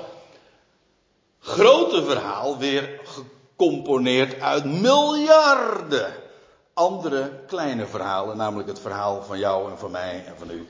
grote 1.40 2.04
verhaal 2.04 2.58
weer 2.58 3.00
gecomponeerd 3.04 4.40
uit 4.40 4.64
miljarden 4.64 6.14
andere 6.72 7.30
kleine 7.46 7.86
verhalen. 7.86 8.36
Namelijk 8.36 8.68
het 8.68 8.80
verhaal 8.80 9.22
van 9.22 9.38
jou 9.38 9.70
en 9.70 9.78
van 9.78 9.90
mij 9.90 10.24
en 10.26 10.34
van 10.38 10.50
u. 10.50 10.68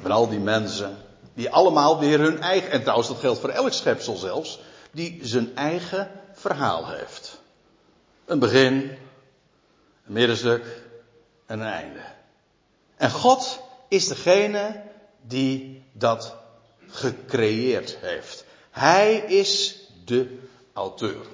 Van 0.00 0.10
al 0.10 0.28
die 0.28 0.38
mensen. 0.38 0.96
Die 1.34 1.50
allemaal 1.50 1.98
weer 1.98 2.18
hun 2.18 2.40
eigen, 2.40 2.70
en 2.70 2.80
trouwens 2.80 3.08
dat 3.08 3.18
geldt 3.18 3.40
voor 3.40 3.50
elk 3.50 3.72
schepsel 3.72 4.16
zelfs, 4.16 4.60
die 4.90 5.18
zijn 5.22 5.56
eigen 5.56 6.10
verhaal 6.32 6.88
heeft. 6.88 7.40
Een 8.24 8.38
begin, 8.38 8.74
een 10.06 10.12
middenstuk 10.12 10.64
en 11.46 11.60
een 11.60 11.66
einde. 11.66 12.00
En 12.96 13.10
God 13.10 13.60
is 13.88 14.08
degene 14.08 14.82
die 15.26 15.82
dat 15.92 16.34
gecreëerd 16.88 17.96
heeft. 18.00 18.44
Hij 18.70 19.16
is 19.16 19.80
de 20.04 20.38
auteur. 20.72 21.26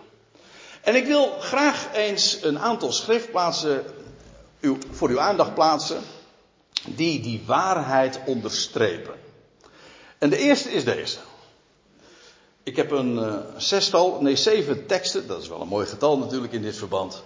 En 0.81 0.95
ik 0.95 1.07
wil 1.07 1.38
graag 1.40 1.95
eens 1.95 2.43
een 2.43 2.59
aantal 2.59 2.93
schriftplaatsen 2.93 3.85
voor 4.90 5.09
uw 5.09 5.21
aandacht 5.21 5.55
plaatsen 5.55 6.02
die 6.85 7.21
die 7.21 7.43
waarheid 7.47 8.21
onderstrepen. 8.26 9.14
En 10.19 10.31
de 10.31 10.37
eerste 10.37 10.71
is 10.71 10.85
deze. 10.85 11.19
Ik 12.63 12.77
heb 12.77 12.91
een 12.91 13.17
uh, 13.17 13.35
zestal, 13.57 14.19
nee 14.21 14.37
zeven 14.37 14.87
teksten, 14.87 15.27
dat 15.27 15.43
is 15.43 15.49
wel 15.49 15.61
een 15.61 15.69
mooi 15.69 15.87
getal 15.87 16.19
natuurlijk 16.19 16.53
in 16.53 16.63
dit 16.63 16.77
verband, 16.77 17.23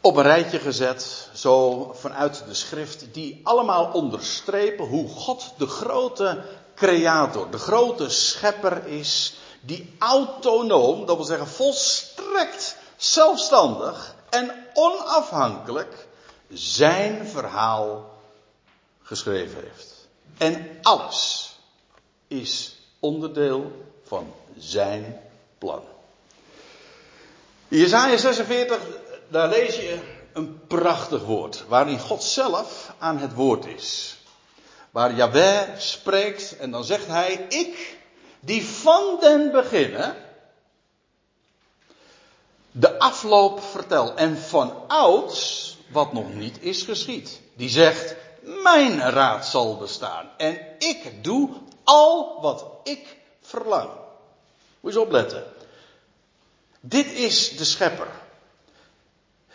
op 0.00 0.16
een 0.16 0.22
rijtje 0.22 0.58
gezet, 0.58 1.28
zo 1.34 1.82
vanuit 1.92 2.44
de 2.46 2.54
schrift, 2.54 3.06
die 3.12 3.40
allemaal 3.42 3.92
onderstrepen 3.92 4.84
hoe 4.84 5.08
God 5.08 5.52
de 5.56 5.66
grote 5.66 6.44
creator, 6.74 7.50
de 7.50 7.58
grote 7.58 8.10
schepper 8.10 8.86
is, 8.86 9.36
die 9.60 9.94
autonoom, 9.98 11.06
dat 11.06 11.16
wil 11.16 11.24
zeggen 11.24 11.46
volstrekt 11.46 12.76
zelfstandig 12.96 14.14
en 14.30 14.66
onafhankelijk 14.74 16.06
zijn 16.48 17.26
verhaal 17.26 18.10
geschreven 19.02 19.62
heeft. 19.62 19.97
En 20.38 20.78
alles 20.82 21.52
is 22.28 22.76
onderdeel 22.98 23.72
van 24.04 24.34
zijn 24.58 25.20
plan. 25.58 25.82
Jesaja 27.68 28.16
46, 28.16 28.78
daar 29.28 29.48
lees 29.48 29.76
je 29.76 29.98
een 30.32 30.66
prachtig 30.66 31.24
woord, 31.24 31.64
waarin 31.68 31.98
God 31.98 32.22
zelf 32.22 32.92
aan 32.98 33.18
het 33.18 33.34
woord 33.34 33.66
is. 33.66 34.16
Waar 34.90 35.14
Yahweh 35.14 35.78
spreekt 35.78 36.56
en 36.56 36.70
dan 36.70 36.84
zegt 36.84 37.06
hij, 37.06 37.46
ik 37.48 37.98
die 38.40 38.64
van 38.64 39.16
den 39.20 39.50
beginnen 39.50 40.16
de 42.70 42.98
afloop 42.98 43.62
vertel 43.62 44.16
en 44.16 44.36
van 44.36 44.88
ouds 44.88 45.76
wat 45.88 46.12
nog 46.12 46.34
niet 46.34 46.62
is 46.62 46.82
geschied. 46.82 47.40
Die 47.56 47.68
zegt, 47.68 48.14
mijn 48.42 49.00
raad 49.00 49.46
zal 49.46 49.76
bestaan. 49.76 50.30
En 50.36 50.60
ik 50.78 51.24
doe 51.24 51.50
al 51.84 52.38
wat 52.40 52.64
ik 52.82 53.16
verlang. 53.40 53.90
Moet 54.80 54.92
je 54.92 54.98
eens 54.98 55.06
opletten. 55.06 55.44
Dit 56.80 57.12
is 57.12 57.56
de 57.56 57.64
schepper. 57.64 58.08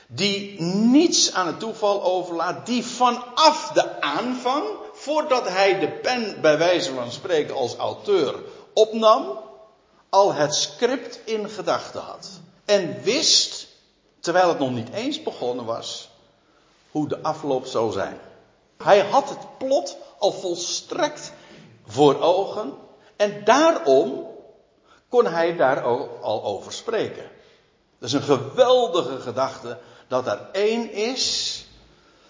Die 0.07 0.61
niets 0.61 1.33
aan 1.33 1.47
het 1.47 1.59
toeval 1.59 2.03
overlaat. 2.03 2.65
Die 2.65 2.85
vanaf 2.85 3.71
de 3.73 4.01
aanvang, 4.01 4.65
voordat 4.93 5.47
hij 5.47 5.79
de 5.79 5.87
pen 5.87 6.41
bij 6.41 6.57
wijze 6.57 6.93
van 6.93 7.11
spreken 7.11 7.55
als 7.55 7.75
auteur 7.75 8.35
opnam, 8.73 9.39
al 10.09 10.33
het 10.33 10.55
script 10.55 11.19
in 11.25 11.49
gedachten 11.49 12.01
had. 12.01 12.29
En 12.65 13.01
wist, 13.01 13.67
terwijl 14.19 14.47
het 14.47 14.59
nog 14.59 14.71
niet 14.71 14.89
eens 14.93 15.23
begonnen 15.23 15.65
was, 15.65 16.09
hoe 16.91 17.07
de 17.07 17.21
afloop 17.21 17.65
zou 17.65 17.91
zijn. 17.91 18.19
Hij 18.83 18.99
had 18.99 19.29
het 19.29 19.57
plot 19.57 19.97
al 20.17 20.31
volstrekt 20.31 21.31
voor 21.87 22.21
ogen. 22.21 22.73
En 23.15 23.43
daarom 23.43 24.27
kon 25.09 25.25
hij 25.25 25.55
daar 25.55 25.81
al 26.21 26.43
over 26.43 26.73
spreken. 26.73 27.29
Dat 27.99 28.09
is 28.09 28.13
een 28.13 28.37
geweldige 28.37 29.19
gedachte 29.19 29.79
dat 30.07 30.27
er 30.27 30.49
één 30.51 30.91
is 30.91 31.65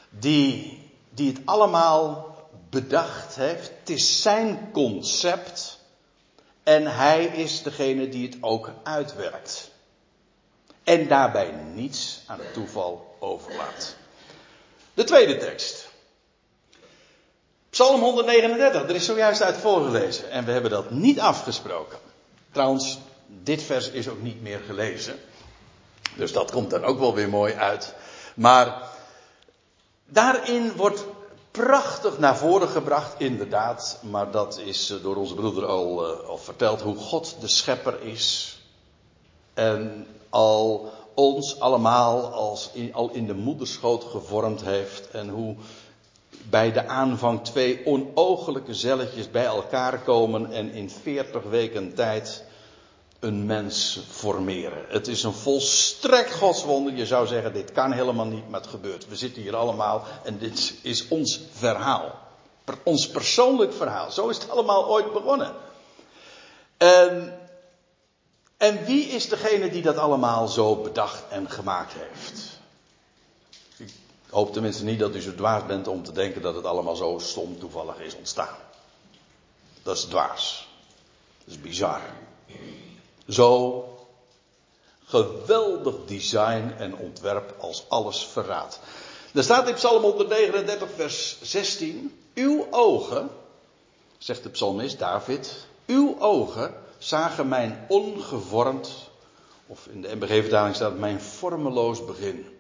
die 0.10 0.82
die 1.10 1.34
het 1.34 1.42
allemaal 1.46 2.36
bedacht 2.70 3.36
heeft. 3.36 3.72
Het 3.80 3.90
is 3.90 4.22
zijn 4.22 4.70
concept. 4.72 5.82
En 6.64 6.96
hij 6.96 7.26
is 7.26 7.64
degene 7.64 8.10
die 8.10 8.28
het 8.28 8.38
ook 8.42 8.72
uitwerkt. 8.84 9.72
En 10.84 11.08
daarbij 11.08 11.52
niets 11.52 12.22
aan 12.28 12.40
het 12.40 12.54
toeval 12.54 13.16
overlaat. 13.20 13.96
De 14.94 15.04
tweede 15.04 15.38
tekst. 15.38 15.83
Psalm 17.74 18.02
139, 18.02 18.84
er 18.84 18.96
is 18.96 19.06
zojuist 19.06 19.42
uit 19.42 19.58
voorgelezen. 19.58 20.32
En 20.32 20.46
we 20.46 20.52
hebben 20.52 20.72
dat 20.72 20.92
niet 20.92 21.20
afgesproken. 21.20 21.98
Trouwens, 22.52 22.98
dit 23.28 23.64
vers 23.64 23.90
is 23.90 24.08
ook 24.08 24.22
niet 24.22 24.42
meer 24.42 24.60
gelezen. 24.66 25.20
Dus 26.16 26.34
dat 26.34 26.52
komt 26.52 26.70
dan 26.70 26.84
ook 26.84 27.00
wel 27.00 27.14
weer 27.14 27.30
mooi 27.30 27.54
uit. 27.54 27.94
Maar 28.36 28.82
daarin 30.06 30.76
wordt 30.76 31.06
prachtig 31.52 32.20
naar 32.20 32.38
voren 32.38 32.68
gebracht, 32.68 33.16
inderdaad. 33.18 34.00
Maar 34.02 34.32
dat 34.32 34.58
is 34.66 34.94
door 35.02 35.16
onze 35.16 35.36
broeder 35.36 35.66
al, 35.66 36.12
uh, 36.12 36.28
al 36.28 36.38
verteld 36.38 36.82
hoe 36.82 36.96
God 36.96 37.36
de 37.40 37.48
schepper 37.48 38.02
is. 38.02 38.58
En 39.54 40.08
al 40.30 40.92
ons 41.14 41.60
allemaal 41.60 42.34
als 42.34 42.72
al 42.92 43.10
in 43.14 43.26
de 43.26 43.36
moederschoot 43.36 44.04
gevormd 44.04 44.62
heeft. 44.64 45.10
En 45.10 45.30
hoe 45.30 45.56
bij 46.50 46.72
de 46.72 46.88
aanvang 46.88 47.44
twee 47.44 47.86
onogelijke 47.86 48.74
zelletjes 48.74 49.32
bij 49.32 49.46
elkaar 49.46 50.00
komen 50.00 50.52
en 50.52 50.72
in 50.72 50.90
veertig 50.90 51.44
weken 51.44 51.94
tijd 51.94 52.44
een 53.20 53.46
mens 53.46 54.00
formeren. 54.10 54.86
Het 54.88 55.08
is 55.08 55.24
een 55.24 55.34
volstrekt 55.34 56.34
godswonder. 56.34 56.94
Je 56.94 57.06
zou 57.06 57.28
zeggen, 57.28 57.54
dit 57.54 57.72
kan 57.72 57.92
helemaal 57.92 58.26
niet, 58.26 58.50
maar 58.50 58.60
het 58.60 58.70
gebeurt. 58.70 59.08
We 59.08 59.16
zitten 59.16 59.42
hier 59.42 59.56
allemaal 59.56 60.04
en 60.24 60.38
dit 60.38 60.74
is 60.82 61.08
ons 61.08 61.40
verhaal. 61.52 62.22
Ons 62.84 63.10
persoonlijk 63.10 63.74
verhaal. 63.74 64.12
Zo 64.12 64.28
is 64.28 64.38
het 64.38 64.50
allemaal 64.50 64.88
ooit 64.88 65.14
begonnen. 65.14 65.54
En, 66.78 67.40
en 68.58 68.86
wie 68.86 69.06
is 69.06 69.30
degene 69.30 69.70
die 69.70 69.82
dat 69.82 69.98
allemaal 69.98 70.48
zo 70.48 70.76
bedacht 70.76 71.24
en 71.30 71.50
gemaakt 71.50 71.94
heeft? 71.94 72.53
Hoop 74.34 74.54
tenminste 74.54 74.84
niet 74.84 75.00
dat 75.00 75.16
u 75.16 75.22
zo 75.22 75.36
dwaas 75.36 75.66
bent 75.66 75.88
om 75.88 76.04
te 76.04 76.12
denken 76.12 76.42
dat 76.42 76.56
het 76.56 76.66
allemaal 76.66 76.96
zo 76.96 77.20
stom 77.20 77.60
toevallig 77.60 78.00
is 78.00 78.16
ontstaan. 78.16 78.56
Dat 79.84 79.98
is 79.98 80.04
dwaas. 80.04 80.68
Dat 81.44 81.54
is 81.54 81.62
bizar. 81.62 82.02
Zo 83.28 83.84
geweldig 85.06 85.96
design 86.06 86.74
en 86.78 86.96
ontwerp 86.96 87.56
als 87.60 87.86
alles 87.90 88.26
verraadt. 88.26 88.80
Er 89.34 89.44
staat 89.44 89.68
in 89.68 89.74
Psalm 89.74 90.02
139, 90.02 90.90
vers 90.96 91.38
16: 91.42 92.20
Uw 92.34 92.68
ogen, 92.70 93.30
zegt 94.18 94.44
de 94.44 94.50
psalmist 94.50 95.00
David, 95.00 95.68
uw 95.86 96.16
ogen 96.20 96.74
zagen 96.98 97.48
mijn 97.48 97.86
ongevormd, 97.88 98.90
of 99.68 99.88
in 99.88 100.02
de 100.02 100.16
MBG-vertaling 100.16 100.76
staat 100.76 100.98
mijn 100.98 101.22
vormeloos 101.22 102.06
begin. 102.06 102.53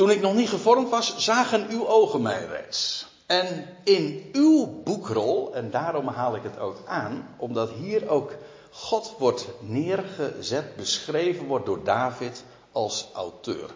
Toen 0.00 0.10
ik 0.10 0.20
nog 0.20 0.34
niet 0.34 0.48
gevormd 0.48 0.88
was, 0.88 1.16
zagen 1.16 1.68
uw 1.68 1.88
ogen 1.88 2.22
mij 2.22 2.44
reeds. 2.44 3.06
En 3.26 3.76
in 3.84 4.30
uw 4.32 4.82
boekrol, 4.84 5.54
en 5.54 5.70
daarom 5.70 6.06
haal 6.08 6.36
ik 6.36 6.42
het 6.42 6.58
ook 6.58 6.76
aan, 6.86 7.34
omdat 7.38 7.70
hier 7.70 8.08
ook 8.08 8.32
God 8.70 9.14
wordt 9.18 9.46
neergezet, 9.58 10.76
beschreven 10.76 11.46
wordt 11.46 11.66
door 11.66 11.84
David 11.84 12.44
als 12.72 13.08
auteur. 13.14 13.70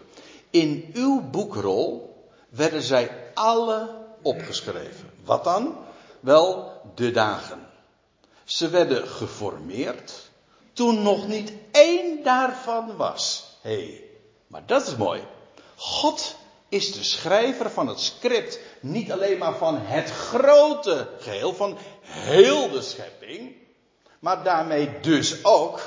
In 0.49 0.89
uw 0.93 1.21
boekrol 1.29 2.15
werden 2.49 2.81
zij 2.81 3.31
alle 3.33 3.89
opgeschreven. 4.21 5.09
Wat 5.25 5.43
dan? 5.43 5.75
Wel, 6.19 6.71
de 6.95 7.11
dagen. 7.11 7.67
Ze 8.43 8.69
werden 8.69 9.07
geformeerd 9.07 10.29
toen 10.73 11.01
nog 11.01 11.27
niet 11.27 11.53
één 11.71 12.23
daarvan 12.23 12.95
was. 12.95 13.45
Hé, 13.61 13.71
hey, 13.71 14.03
maar 14.47 14.63
dat 14.65 14.87
is 14.87 14.95
mooi. 14.95 15.21
God 15.75 16.35
is 16.69 16.93
de 16.93 17.03
schrijver 17.03 17.69
van 17.69 17.87
het 17.87 17.99
script. 17.99 18.59
Niet 18.79 19.11
alleen 19.11 19.37
maar 19.37 19.55
van 19.55 19.77
het 19.77 20.11
grote 20.11 21.07
geheel, 21.19 21.53
van 21.53 21.77
heel 22.01 22.69
de 22.69 22.81
schepping. 22.81 23.55
Maar 24.19 24.43
daarmee 24.43 24.99
dus 24.99 25.43
ook, 25.43 25.79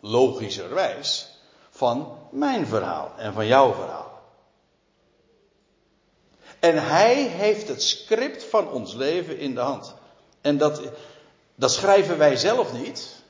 logischerwijs, 0.00 1.28
van 1.70 2.18
mijn 2.30 2.66
verhaal 2.66 3.12
en 3.16 3.32
van 3.32 3.46
jouw 3.46 3.72
verhaal. 3.72 4.12
En 6.58 6.86
hij 6.86 7.14
heeft 7.14 7.68
het 7.68 7.82
script 7.82 8.44
van 8.44 8.70
ons 8.70 8.94
leven 8.94 9.38
in 9.38 9.54
de 9.54 9.60
hand. 9.60 9.94
En 10.40 10.58
dat, 10.58 10.80
dat 11.54 11.72
schrijven 11.72 12.18
wij 12.18 12.36
zelf 12.36 12.72
niet. 12.72 13.22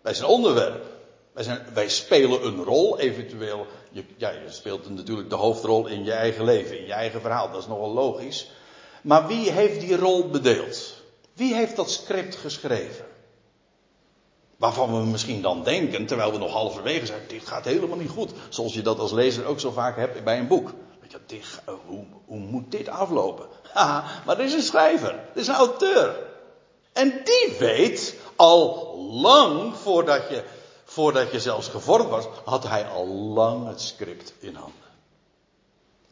Wij 0.00 0.14
zijn 0.14 0.28
onderwerp. 0.28 0.84
Wij, 1.32 1.42
zijn, 1.42 1.66
wij 1.74 1.88
spelen 1.88 2.46
een 2.46 2.64
rol, 2.64 2.98
eventueel. 2.98 3.66
Je, 3.92 4.04
ja, 4.16 4.30
je 4.30 4.50
speelt 4.50 4.90
natuurlijk 4.90 5.30
de 5.30 5.36
hoofdrol 5.36 5.86
in 5.86 6.04
je 6.04 6.12
eigen 6.12 6.44
leven, 6.44 6.78
in 6.78 6.86
je 6.86 6.92
eigen 6.92 7.20
verhaal. 7.20 7.50
Dat 7.50 7.60
is 7.60 7.66
nogal 7.66 7.92
logisch. 7.92 8.50
Maar 9.02 9.26
wie 9.26 9.50
heeft 9.50 9.80
die 9.80 9.96
rol 9.96 10.28
bedeeld? 10.28 10.94
Wie 11.34 11.54
heeft 11.54 11.76
dat 11.76 11.90
script 11.90 12.36
geschreven? 12.36 13.04
Waarvan 14.56 15.00
we 15.00 15.06
misschien 15.06 15.42
dan 15.42 15.62
denken, 15.64 16.06
terwijl 16.06 16.32
we 16.32 16.38
nog 16.38 16.52
halverwege 16.52 17.06
zijn, 17.06 17.20
dit 17.28 17.46
gaat 17.46 17.64
helemaal 17.64 17.96
niet 17.96 18.10
goed. 18.10 18.30
Zoals 18.48 18.74
je 18.74 18.82
dat 18.82 18.98
als 18.98 19.12
lezer 19.12 19.44
ook 19.44 19.60
zo 19.60 19.70
vaak 19.70 19.96
hebt 19.96 20.24
bij 20.24 20.38
een 20.38 20.46
boek. 20.46 20.72
Weet 21.00 21.10
je, 21.10 21.18
dit, 21.26 21.60
hoe, 21.86 22.04
hoe 22.24 22.38
moet 22.38 22.70
dit 22.70 22.88
aflopen? 22.88 23.46
Maar 24.24 24.38
er 24.38 24.44
is 24.44 24.52
een 24.52 24.62
schrijver, 24.62 25.10
er 25.10 25.40
is 25.40 25.46
een 25.46 25.54
auteur. 25.54 26.16
En 26.92 27.20
die 27.24 27.56
weet 27.58 28.14
al 28.36 28.96
lang 29.10 29.76
voordat 29.76 30.28
je, 30.28 30.42
voordat 30.92 31.30
je 31.30 31.40
zelfs 31.40 31.68
gevormd 31.68 32.08
was, 32.08 32.24
had 32.44 32.68
hij 32.68 32.86
al 32.86 33.06
lang 33.06 33.66
het 33.66 33.80
script 33.80 34.32
in 34.38 34.54
handen. 34.54 34.90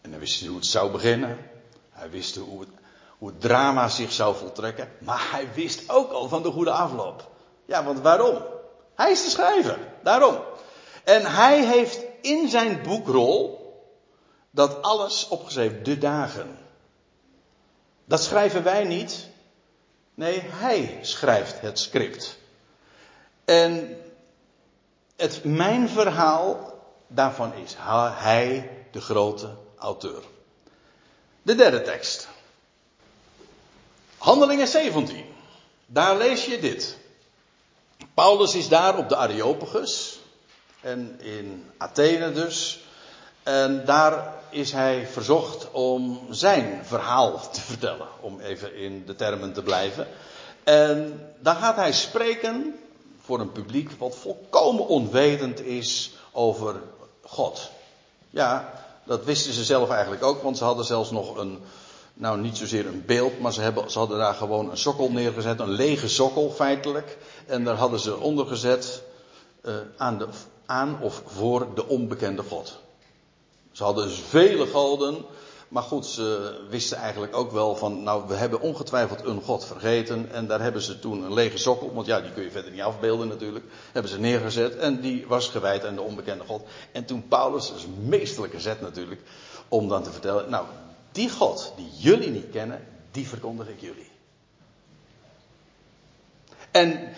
En 0.01 0.11
dan 0.11 0.21
wist 0.21 0.39
hij 0.41 0.49
hoe 0.49 0.57
het 0.57 0.67
zou 0.67 0.91
beginnen. 0.91 1.51
Hij 1.91 2.11
wist 2.11 2.37
hoe 2.37 2.61
het, 2.61 2.69
hoe 3.19 3.29
het 3.29 3.41
drama 3.41 3.89
zich 3.89 4.13
zou 4.13 4.37
voltrekken. 4.37 4.93
Maar 4.99 5.29
hij 5.31 5.49
wist 5.55 5.91
ook 5.91 6.11
al 6.11 6.29
van 6.29 6.43
de 6.43 6.51
goede 6.51 6.71
afloop. 6.71 7.31
Ja, 7.65 7.85
want 7.85 8.01
waarom? 8.01 8.43
Hij 8.95 9.11
is 9.11 9.25
de 9.25 9.31
schrijver. 9.31 9.79
Daarom. 10.03 10.39
En 11.05 11.35
hij 11.35 11.65
heeft 11.65 12.01
in 12.21 12.49
zijn 12.49 12.83
boekrol 12.83 13.59
dat 14.51 14.83
alles 14.83 15.29
opgeschreven. 15.29 15.83
De 15.83 15.99
dagen. 15.99 16.59
Dat 18.05 18.23
schrijven 18.23 18.63
wij 18.63 18.85
niet. 18.85 19.29
Nee, 20.15 20.41
hij 20.45 20.99
schrijft 21.03 21.61
het 21.61 21.79
script. 21.79 22.39
En 23.45 23.97
het, 25.21 25.45
mijn 25.45 25.89
verhaal 25.89 26.79
daarvan 27.07 27.55
is 27.55 27.77
hij 27.79 28.71
de 28.91 29.01
grote 29.01 29.49
auteur. 29.79 30.23
De 31.43 31.55
derde 31.55 31.83
tekst. 31.83 32.29
Handelingen 34.19 34.69
17. 34.69 35.25
Daar 35.87 36.17
lees 36.17 36.45
je 36.45 36.59
dit. 36.59 36.97
Paulus 38.15 38.55
is 38.55 38.69
daar 38.69 38.99
op 38.99 39.09
de 39.09 39.17
Areopagus. 39.17 40.21
En 40.81 41.21
in 41.21 41.71
Athene 41.79 42.33
dus. 42.33 42.85
En 43.43 43.85
daar 43.85 44.35
is 44.51 44.73
hij 44.73 45.07
verzocht 45.07 45.71
om 45.71 46.27
zijn 46.31 46.81
verhaal 46.85 47.51
te 47.51 47.61
vertellen. 47.61 48.09
Om 48.21 48.41
even 48.41 48.75
in 48.75 49.07
de 49.07 49.15
termen 49.15 49.53
te 49.53 49.63
blijven. 49.63 50.07
En 50.65 51.21
daar 51.39 51.57
gaat 51.57 51.77
hij 51.77 51.93
spreken 51.93 52.75
voor 53.21 53.41
een 53.41 53.53
publiek 53.53 53.91
wat 53.99 54.17
volkomen 54.17 54.87
onwetend 54.87 55.61
is 55.61 56.13
over 56.33 56.81
God. 57.23 57.71
Ja, 58.31 58.73
dat 59.05 59.25
wisten 59.25 59.53
ze 59.53 59.65
zelf 59.65 59.91
eigenlijk 59.91 60.23
ook, 60.23 60.43
want 60.43 60.59
ze 60.59 60.65
hadden 60.65 60.85
zelfs 60.85 61.11
nog 61.11 61.37
een, 61.37 61.59
nou 62.15 62.41
niet 62.41 62.57
zozeer 62.57 62.87
een 62.87 63.03
beeld, 63.07 63.41
maar 63.41 63.53
ze, 63.53 63.61
hebben, 63.61 63.91
ze 63.91 63.99
hadden 63.99 64.19
daar 64.19 64.35
gewoon 64.35 64.71
een 64.71 64.77
sokkel 64.77 65.11
neergezet, 65.11 65.61
een 65.61 65.71
lege 65.71 66.09
sokkel 66.09 66.51
feitelijk. 66.51 67.19
En 67.47 67.65
daar 67.65 67.77
hadden 67.77 68.01
ze 68.01 68.17
onder 68.17 68.47
gezet 68.47 69.03
uh, 69.63 69.75
aan, 69.97 70.19
de, 70.19 70.27
aan 70.67 70.99
of 71.01 71.23
voor 71.27 71.67
de 71.75 71.87
onbekende 71.87 72.43
God. 72.43 72.79
Ze 73.73 73.83
hadden 73.83 74.09
dus 74.09 74.19
vele 74.29 74.67
goden, 74.67 75.25
maar 75.71 75.83
goed, 75.83 76.07
ze 76.07 76.59
wisten 76.69 76.97
eigenlijk 76.97 77.37
ook 77.37 77.53
wel 77.53 77.77
van, 77.77 78.03
nou, 78.03 78.29
we 78.29 78.35
hebben 78.35 78.61
ongetwijfeld 78.61 79.25
een 79.25 79.43
God 79.43 79.65
vergeten. 79.65 80.33
En 80.33 80.47
daar 80.47 80.61
hebben 80.61 80.83
ze 80.83 80.99
toen 80.99 81.23
een 81.23 81.33
lege 81.33 81.59
sokkel, 81.59 81.95
want 81.95 82.07
ja, 82.07 82.21
die 82.21 82.33
kun 82.33 82.43
je 82.43 82.51
verder 82.51 82.71
niet 82.71 82.81
afbeelden 82.81 83.29
natuurlijk. 83.29 83.65
Hebben 83.93 84.11
ze 84.11 84.19
neergezet 84.19 84.77
en 84.77 85.01
die 85.01 85.27
was 85.27 85.49
gewijd 85.49 85.85
aan 85.85 85.95
de 85.95 86.01
onbekende 86.01 86.45
God. 86.45 86.63
En 86.93 87.05
toen 87.05 87.29
Paulus, 87.29 87.69
dat 87.69 87.77
is 87.77 87.85
een 87.85 88.61
zet 88.61 88.81
natuurlijk, 88.81 89.21
om 89.69 89.89
dan 89.89 90.03
te 90.03 90.11
vertellen, 90.11 90.51
nou, 90.51 90.67
die 91.13 91.31
God 91.31 91.73
die 91.77 91.91
jullie 91.97 92.31
niet 92.31 92.51
kennen, 92.51 92.87
die 93.11 93.29
verkondig 93.29 93.69
ik 93.69 93.81
jullie. 93.81 94.11
En 96.71 97.13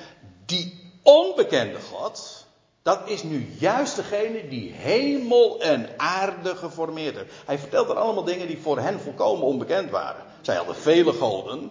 die 0.46 0.92
onbekende 1.02 1.80
God, 1.80 2.41
Dat 2.82 3.00
is 3.04 3.22
nu 3.22 3.54
juist 3.58 3.96
degene 3.96 4.48
die 4.48 4.72
hemel 4.72 5.60
en 5.60 5.88
aarde 5.96 6.56
geformeerd 6.56 7.16
heeft. 7.16 7.32
Hij 7.44 7.58
vertelt 7.58 7.88
er 7.88 7.96
allemaal 7.96 8.24
dingen 8.24 8.46
die 8.46 8.58
voor 8.62 8.78
hen 8.78 9.00
volkomen 9.00 9.46
onbekend 9.46 9.90
waren. 9.90 10.24
Zij 10.40 10.56
hadden 10.56 10.76
vele 10.76 11.12
goden. 11.12 11.70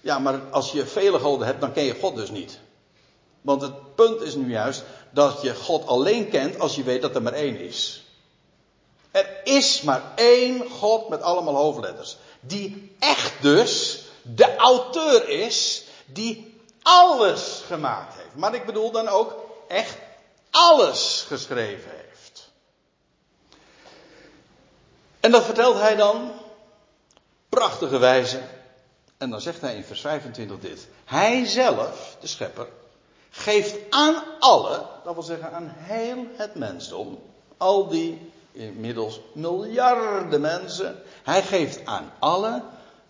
Ja, 0.00 0.18
maar 0.18 0.40
als 0.50 0.72
je 0.72 0.86
vele 0.86 1.18
goden 1.18 1.46
hebt, 1.46 1.60
dan 1.60 1.72
ken 1.72 1.84
je 1.84 1.94
God 2.00 2.16
dus 2.16 2.30
niet. 2.30 2.58
Want 3.40 3.62
het 3.62 3.94
punt 3.94 4.20
is 4.22 4.34
nu 4.34 4.50
juist 4.50 4.82
dat 5.10 5.42
je 5.42 5.54
God 5.54 5.86
alleen 5.86 6.28
kent 6.28 6.60
als 6.60 6.74
je 6.74 6.82
weet 6.82 7.02
dat 7.02 7.14
er 7.14 7.22
maar 7.22 7.32
één 7.32 7.60
is. 7.60 8.04
Er 9.10 9.40
is 9.44 9.82
maar 9.82 10.02
één 10.14 10.70
God 10.70 11.08
met 11.08 11.22
allemaal 11.22 11.56
hoofdletters. 11.56 12.16
Die 12.40 12.96
echt 12.98 13.32
dus 13.42 14.02
de 14.22 14.56
auteur 14.56 15.28
is 15.28 15.84
die 16.06 16.60
alles 16.82 17.62
gemaakt 17.66 18.14
heeft. 18.14 18.34
Maar 18.34 18.54
ik 18.54 18.66
bedoel 18.66 18.90
dan 18.90 19.08
ook 19.08 19.34
echt 19.68 19.96
alles 20.50 21.24
geschreven 21.28 21.90
heeft. 21.90 22.50
En 25.20 25.30
dat 25.30 25.44
vertelt 25.44 25.78
hij 25.78 25.96
dan 25.96 26.32
prachtige 27.48 27.98
wijze. 27.98 28.40
En 29.18 29.30
dan 29.30 29.40
zegt 29.40 29.60
hij 29.60 29.76
in 29.76 29.84
vers 29.84 30.00
25 30.00 30.58
dit. 30.58 30.88
Hij 31.04 31.46
zelf, 31.46 32.16
de 32.20 32.26
schepper, 32.26 32.68
geeft 33.30 33.76
aan 33.90 34.22
alle, 34.38 34.86
dat 35.04 35.14
wil 35.14 35.22
zeggen 35.22 35.52
aan 35.52 35.72
heel 35.76 36.26
het 36.36 36.54
mensdom, 36.54 37.22
al 37.56 37.88
die 37.88 38.30
inmiddels 38.52 39.20
miljarden 39.32 40.40
mensen, 40.40 41.02
hij 41.22 41.42
geeft 41.42 41.86
aan 41.86 42.12
alle 42.18 42.62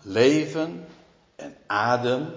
leven 0.03 0.89
en 1.37 1.57
adem. 1.67 2.35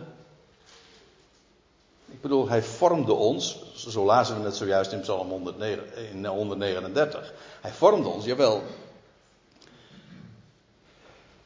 Ik 2.13 2.21
bedoel, 2.21 2.49
hij 2.49 2.63
vormde 2.63 3.13
ons, 3.13 3.63
zo 3.76 4.06
lazen 4.06 4.39
we 4.39 4.45
het 4.45 4.56
zojuist 4.56 4.91
in 4.91 4.99
Psalm 4.99 5.30
139. 5.30 7.34
Hij 7.62 7.71
vormde 7.71 8.08
ons, 8.08 8.26
jawel. 8.26 8.63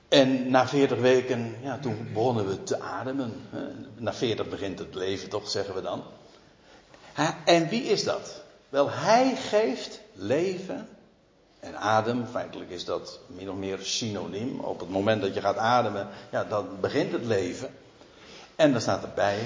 En 0.08 0.50
na 0.50 0.68
40 0.68 1.00
weken, 1.00 1.56
ja, 1.62 1.80
toen 1.80 2.10
begonnen 2.14 2.48
we 2.48 2.64
te 2.64 2.80
ademen. 2.80 3.34
Na 3.96 4.14
40 4.14 4.50
begint 4.50 4.80
het 4.80 4.96
leven, 4.96 5.30
toch, 5.30 5.50
zeggen 5.50 5.76
we 5.76 5.82
dan. 5.82 6.04
En 7.46 7.70
wie 7.70 7.84
is 7.84 8.04
dat? 8.04 8.44
Wel, 8.70 8.90
hij 8.90 9.36
geeft 9.36 10.02
leven 10.14 10.90
en 11.60 11.78
adem. 11.78 12.26
Feitelijk 12.26 12.70
is 12.70 12.86
dat 12.86 13.20
min 13.28 13.50
of 13.50 13.56
meer 13.56 13.80
synoniem. 13.82 14.60
Op 14.60 14.80
het 14.80 14.90
moment 14.90 15.22
dat 15.22 15.34
je 15.34 15.42
gaat 15.42 15.58
ademen, 15.58 16.08
ja, 16.32 16.44
dan 16.44 16.68
begint 16.80 17.12
het 17.12 17.26
leven. 17.26 17.70
En 18.56 18.72
dan 18.72 18.82
staat 18.82 19.04
erbij 19.04 19.40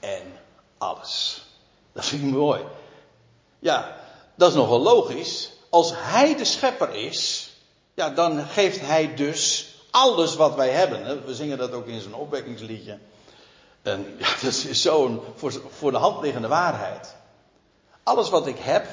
en 0.00 0.42
alles. 0.84 1.42
Dat 1.92 2.04
vind 2.04 2.22
ik 2.22 2.30
mooi. 2.30 2.60
Ja, 3.58 3.96
dat 4.34 4.50
is 4.50 4.56
nogal 4.56 4.80
logisch. 4.80 5.52
Als 5.70 5.92
hij 5.94 6.36
de 6.36 6.44
schepper 6.44 6.94
is, 6.94 7.50
ja, 7.94 8.10
dan 8.10 8.44
geeft 8.44 8.80
hij 8.80 9.14
dus 9.14 9.74
alles 9.90 10.34
wat 10.34 10.54
wij 10.54 10.70
hebben. 10.70 11.26
We 11.26 11.34
zingen 11.34 11.58
dat 11.58 11.72
ook 11.72 11.86
in 11.86 12.00
zijn 12.00 12.14
opwekkingsliedje. 12.14 12.98
En 13.82 14.16
ja, 14.18 14.28
dat 14.42 14.52
is 14.52 14.82
zo'n 14.82 15.20
voor, 15.34 15.52
voor 15.68 15.90
de 15.90 15.98
hand 15.98 16.22
liggende 16.22 16.48
waarheid. 16.48 17.14
Alles 18.02 18.30
wat 18.30 18.46
ik 18.46 18.58
heb, 18.58 18.86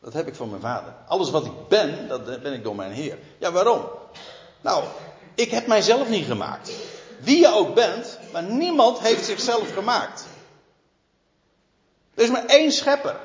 dat 0.00 0.12
heb 0.12 0.26
ik 0.26 0.34
van 0.34 0.48
mijn 0.48 0.60
vader. 0.60 0.94
Alles 1.08 1.30
wat 1.30 1.44
ik 1.44 1.68
ben, 1.68 2.08
dat 2.08 2.42
ben 2.42 2.52
ik 2.52 2.62
door 2.62 2.76
mijn 2.76 2.92
Heer. 2.92 3.18
Ja, 3.38 3.52
waarom? 3.52 3.84
Nou, 4.60 4.84
ik 5.34 5.50
heb 5.50 5.66
mijzelf 5.66 6.08
niet 6.08 6.26
gemaakt. 6.26 6.72
Wie 7.20 7.38
je 7.38 7.54
ook 7.54 7.74
bent, 7.74 8.18
maar 8.32 8.42
niemand 8.42 8.98
heeft 8.98 9.24
zichzelf 9.24 9.72
gemaakt. 9.72 10.26
Er 12.16 12.22
is 12.22 12.30
maar 12.30 12.46
één 12.46 12.72
schepper. 12.72 13.16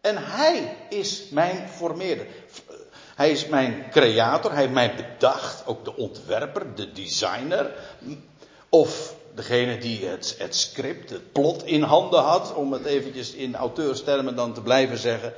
En 0.00 0.16
hij 0.18 0.76
is 0.88 1.28
mijn 1.30 1.68
formeerder. 1.68 2.26
Hij 3.14 3.30
is 3.30 3.46
mijn 3.46 3.86
creator, 3.90 4.50
hij 4.50 4.60
heeft 4.60 4.72
mij 4.72 4.94
bedacht, 4.94 5.66
ook 5.66 5.84
de 5.84 5.96
ontwerper, 5.96 6.74
de 6.74 6.92
designer. 6.92 7.72
Of 8.68 9.14
degene 9.34 9.78
die 9.78 10.06
het, 10.06 10.34
het 10.38 10.56
script, 10.56 11.10
het 11.10 11.32
plot 11.32 11.64
in 11.64 11.82
handen 11.82 12.22
had, 12.22 12.54
om 12.54 12.72
het 12.72 12.84
eventjes 12.84 13.32
in 13.32 13.56
auteurstermen 13.56 14.36
dan 14.36 14.54
te 14.54 14.60
blijven 14.60 14.98
zeggen. 14.98 15.32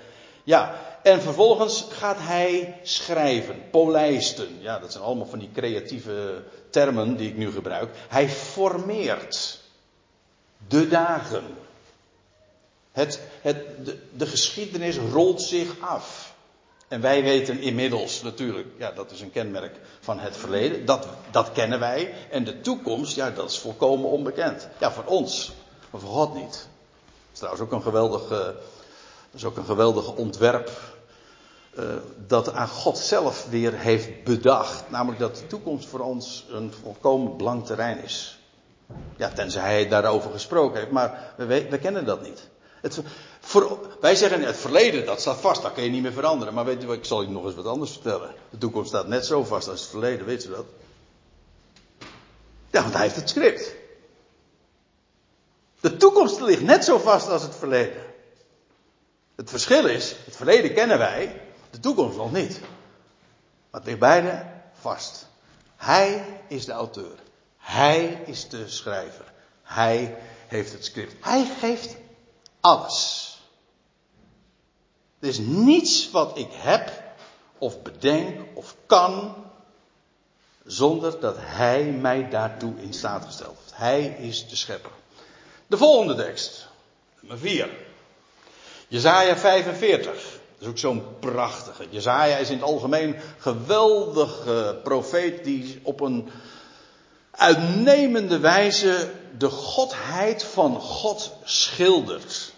Ja, 0.45 0.75
en 1.03 1.23
vervolgens 1.23 1.87
gaat 1.91 2.19
hij 2.19 2.81
schrijven, 2.83 3.63
polijsten. 3.71 4.49
Ja, 4.61 4.79
dat 4.79 4.93
zijn 4.93 5.05
allemaal 5.05 5.27
van 5.27 5.39
die 5.39 5.51
creatieve 5.55 6.43
termen 6.71 7.17
die 7.17 7.29
ik 7.29 7.37
nu 7.37 7.51
gebruik. 7.51 7.91
Hij 8.09 8.29
formeert 8.29 9.61
de 10.69 10.89
dagen. 10.89 11.45
Het, 12.97 13.21
het, 13.41 13.85
de, 13.85 13.99
de 14.17 14.27
geschiedenis 14.27 14.97
rolt 14.97 15.43
zich 15.43 15.81
af. 15.81 16.35
En 16.89 17.01
wij 17.01 17.23
weten 17.23 17.61
inmiddels 17.61 18.23
natuurlijk, 18.23 18.69
ja, 18.79 18.93
dat 18.93 19.11
is 19.11 19.21
een 19.21 19.31
kenmerk 19.31 19.77
van 20.01 20.19
het 20.19 20.37
verleden. 20.37 20.85
Dat, 20.85 21.07
dat 21.31 21.53
kennen 21.53 21.81
wij. 21.81 22.15
En 22.31 22.45
de 22.45 22.61
toekomst, 22.61 23.15
ja, 23.15 23.31
dat 23.31 23.51
is 23.51 23.59
volkomen 23.59 24.11
onbekend. 24.11 24.69
Ja, 24.81 24.93
voor 24.93 25.05
ons, 25.05 25.53
maar 25.91 26.01
voor 26.01 26.11
God 26.11 26.35
niet. 26.35 26.53
Dat 26.53 27.33
is 27.33 27.39
trouwens 27.39 27.65
ook 27.65 27.73
een 27.73 27.83
geweldig, 27.83 28.29
dat 28.29 28.55
is 29.35 29.45
ook 29.45 29.57
een 29.57 29.65
geweldig 29.65 30.15
ontwerp. 30.15 30.71
Uh, 31.79 31.85
dat 32.27 32.53
aan 32.53 32.69
God 32.69 32.99
zelf 32.99 33.47
weer 33.51 33.73
heeft 33.73 34.25
bedacht. 34.25 34.91
Namelijk 34.91 35.21
dat 35.21 35.37
de 35.37 35.47
toekomst 35.47 35.89
voor 35.89 36.01
ons 36.01 36.47
een 36.51 36.73
volkomen 36.83 37.37
blank 37.37 37.67
terrein 37.67 38.03
is. 38.03 38.39
Ja, 39.17 39.29
tenzij 39.29 39.63
hij 39.63 39.89
daarover 39.89 40.31
gesproken 40.31 40.79
heeft, 40.79 40.91
maar 40.91 41.35
we, 41.37 41.69
we 41.69 41.79
kennen 41.79 42.05
dat 42.05 42.23
niet. 42.23 42.49
Het, 42.81 43.01
voor, 43.41 43.79
wij 44.01 44.15
zeggen 44.15 44.43
het 44.43 44.57
verleden, 44.57 45.07
dat 45.07 45.21
staat 45.21 45.41
vast, 45.41 45.63
dat 45.63 45.73
kun 45.73 45.83
je 45.83 45.91
niet 45.91 46.03
meer 46.03 46.13
veranderen. 46.13 46.55
Maar 46.55 46.65
weet 46.65 46.83
je, 46.83 46.89
ik 46.89 47.05
zal 47.05 47.23
je 47.23 47.29
nog 47.29 47.45
eens 47.45 47.55
wat 47.55 47.67
anders 47.67 47.93
vertellen. 47.93 48.35
De 48.51 48.59
toekomst 48.59 48.89
staat 48.89 49.07
net 49.09 49.27
zo 49.27 49.45
vast 49.45 49.69
als 49.69 49.81
het 49.81 49.91
verleden, 49.91 50.27
weet 50.27 50.43
je 50.43 50.49
dat? 50.49 50.67
Ja, 52.71 52.83
want 52.83 52.93
hij 52.93 53.03
heeft 53.03 53.17
het 53.17 53.29
script. 53.29 53.75
De 55.81 55.97
toekomst 55.97 56.41
ligt 56.41 56.63
net 56.63 56.85
zo 56.85 56.99
vast 56.99 57.29
als 57.29 57.43
het 57.43 57.55
verleden. 57.55 58.03
Het 59.37 59.51
verschil 59.51 59.87
is, 59.87 60.17
het 60.25 60.37
verleden 60.37 60.75
kennen 60.75 60.99
wij, 60.99 61.41
de 61.71 61.81
toekomst 61.81 62.17
nog 62.17 62.33
niet. 62.33 62.61
Maar 63.71 63.81
het 63.81 63.85
ligt 63.85 63.99
beide 63.99 64.47
vast. 64.81 65.27
Hij 65.77 66.41
is 66.49 66.65
de 66.65 66.73
auteur. 66.73 67.19
Hij 67.57 68.23
is 68.27 68.49
de 68.49 68.69
schrijver. 68.69 69.33
Hij 69.63 70.17
heeft 70.47 70.73
het 70.73 70.85
script. 70.85 71.15
Hij 71.21 71.47
geeft 71.61 71.97
alles. 72.67 73.39
Er 75.19 75.29
is 75.29 75.39
niets 75.39 76.11
wat 76.11 76.39
ik 76.39 76.49
heb, 76.51 76.93
of 77.59 77.83
bedenk, 77.83 78.41
of 78.55 78.77
kan, 78.87 79.35
zonder 80.65 81.21
dat 81.21 81.37
Hij 81.39 81.85
mij 81.85 82.29
daartoe 82.29 82.75
in 82.81 82.95
staat 82.95 83.25
gesteld 83.25 83.57
heeft. 83.59 83.77
Hij 83.77 84.03
is 84.05 84.49
de 84.49 84.57
schepper. 84.57 84.91
De 85.67 85.77
volgende 85.77 86.15
tekst, 86.15 86.69
nummer 87.21 87.39
4. 87.39 87.71
Jezaja 88.89 89.37
45. 89.37 90.13
Dat 90.13 90.15
is 90.59 90.67
ook 90.67 90.79
zo'n 90.79 91.19
prachtige. 91.21 91.87
Jezaja 91.91 92.37
is 92.37 92.49
in 92.49 92.57
het 92.57 92.67
algemeen 92.67 93.17
geweldige 93.39 94.81
profeet 94.83 95.45
die 95.45 95.81
op 95.83 96.01
een 96.01 96.31
uitnemende 97.31 98.39
wijze 98.39 99.11
de 99.39 99.49
godheid 99.51 100.45
van 100.45 100.81
God 100.81 101.33
schildert. 101.45 102.55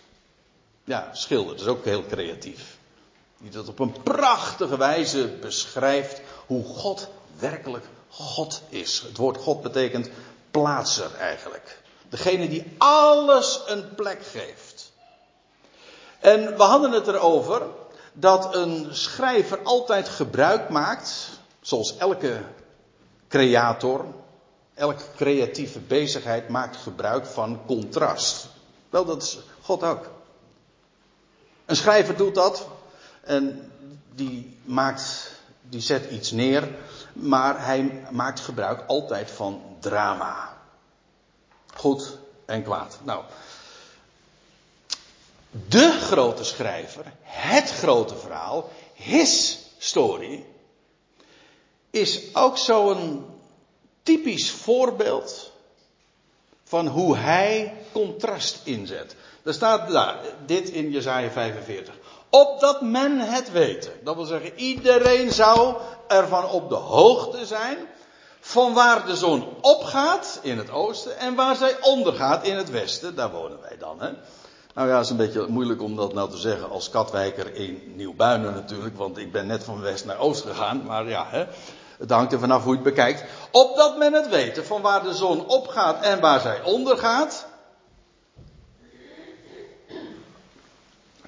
Ja, 0.88 1.08
schilder, 1.12 1.56
dat 1.56 1.60
is 1.60 1.66
ook 1.66 1.84
heel 1.84 2.06
creatief. 2.06 2.78
Die 3.38 3.50
dat 3.50 3.68
op 3.68 3.78
een 3.78 4.02
prachtige 4.02 4.76
wijze 4.76 5.26
beschrijft 5.26 6.20
hoe 6.46 6.64
God 6.64 7.08
werkelijk 7.38 7.84
God 8.08 8.62
is. 8.68 9.00
Het 9.00 9.16
woord 9.16 9.36
God 9.36 9.62
betekent 9.62 10.10
plaatser 10.50 11.14
eigenlijk. 11.14 11.82
Degene 12.08 12.48
die 12.48 12.64
alles 12.78 13.60
een 13.66 13.94
plek 13.94 14.26
geeft. 14.26 14.92
En 16.18 16.56
we 16.56 16.62
hadden 16.62 16.92
het 16.92 17.06
erover 17.06 17.62
dat 18.12 18.54
een 18.54 18.88
schrijver 18.90 19.62
altijd 19.62 20.08
gebruik 20.08 20.68
maakt, 20.68 21.28
zoals 21.60 21.96
elke 21.96 22.40
creator, 23.28 24.04
elke 24.74 25.04
creatieve 25.16 25.78
bezigheid 25.78 26.48
maakt 26.48 26.76
gebruik 26.76 27.26
van 27.26 27.60
contrast. 27.66 28.46
Wel, 28.90 29.04
dat 29.04 29.22
is 29.22 29.38
God 29.60 29.82
ook. 29.82 30.16
Een 31.68 31.76
schrijver 31.76 32.16
doet 32.16 32.34
dat 32.34 32.66
en 33.20 33.72
die 34.14 34.56
maakt, 34.64 35.30
die 35.62 35.80
zet 35.80 36.10
iets 36.10 36.30
neer, 36.30 36.68
maar 37.12 37.64
hij 37.64 38.06
maakt 38.10 38.40
gebruik 38.40 38.84
altijd 38.86 39.30
van 39.30 39.62
drama. 39.80 40.56
Goed 41.74 42.18
en 42.44 42.62
kwaad. 42.62 42.98
Nou, 43.02 43.24
de 45.50 45.90
grote 45.90 46.44
schrijver, 46.44 47.04
het 47.22 47.70
grote 47.70 48.16
verhaal, 48.16 48.70
his 48.94 49.58
story, 49.78 50.44
is 51.90 52.34
ook 52.34 52.58
zo'n 52.58 53.26
typisch 54.02 54.50
voorbeeld 54.50 55.52
van 56.64 56.86
hoe 56.86 57.16
hij 57.16 57.74
contrast 57.92 58.60
inzet. 58.64 59.16
Er 59.44 59.54
staat 59.54 59.90
daar, 59.90 60.16
dit 60.46 60.68
in 60.68 60.90
Jezaja 60.90 61.30
45. 61.30 61.94
Opdat 62.30 62.80
men 62.80 63.18
het 63.18 63.52
weten. 63.52 63.92
Dat 64.04 64.14
wil 64.14 64.24
zeggen, 64.24 64.52
iedereen 64.54 65.32
zou 65.32 65.76
ervan 66.08 66.44
op 66.48 66.68
de 66.68 66.74
hoogte 66.74 67.46
zijn. 67.46 67.76
Van 68.40 68.74
waar 68.74 69.06
de 69.06 69.16
zon 69.16 69.44
opgaat 69.60 70.38
in 70.42 70.58
het 70.58 70.70
oosten 70.70 71.18
en 71.18 71.34
waar 71.34 71.56
zij 71.56 71.76
ondergaat 71.80 72.46
in 72.46 72.56
het 72.56 72.70
westen. 72.70 73.14
Daar 73.14 73.30
wonen 73.30 73.60
wij 73.60 73.78
dan. 73.78 74.00
Hè? 74.00 74.10
Nou 74.74 74.88
ja, 74.90 74.96
het 74.96 75.04
is 75.04 75.10
een 75.10 75.16
beetje 75.16 75.46
moeilijk 75.48 75.82
om 75.82 75.96
dat 75.96 76.14
nou 76.14 76.30
te 76.30 76.36
zeggen 76.36 76.70
als 76.70 76.90
katwijker 76.90 77.54
in 77.54 77.92
Nieuwbuinen 77.96 78.54
natuurlijk. 78.54 78.96
Want 78.96 79.18
ik 79.18 79.32
ben 79.32 79.46
net 79.46 79.64
van 79.64 79.80
west 79.80 80.04
naar 80.04 80.18
oost 80.18 80.42
gegaan. 80.42 80.84
Maar 80.84 81.08
ja, 81.08 81.26
hè, 81.28 81.46
het 81.98 82.10
hangt 82.10 82.32
er 82.32 82.38
vanaf 82.38 82.62
hoe 82.62 82.76
je 82.76 82.80
het 82.82 82.94
bekijkt. 82.94 83.24
Opdat 83.50 83.98
men 83.98 84.12
het 84.12 84.28
weten 84.28 84.66
van 84.66 84.82
waar 84.82 85.02
de 85.02 85.14
zon 85.14 85.46
opgaat 85.46 86.04
en 86.04 86.20
waar 86.20 86.40
zij 86.40 86.62
ondergaat. 86.62 87.46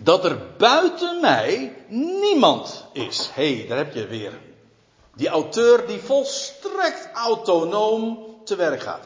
Dat 0.03 0.25
er 0.25 0.57
buiten 0.57 1.21
mij 1.21 1.77
niemand 2.21 2.85
is. 2.93 3.31
Hé, 3.33 3.57
hey, 3.57 3.67
daar 3.69 3.77
heb 3.77 3.95
je 3.95 4.07
weer. 4.07 4.33
Die 5.15 5.29
auteur 5.29 5.87
die 5.87 6.01
volstrekt 6.01 7.09
autonoom 7.15 8.37
te 8.45 8.57
werk 8.57 8.83
gaat. 8.83 9.05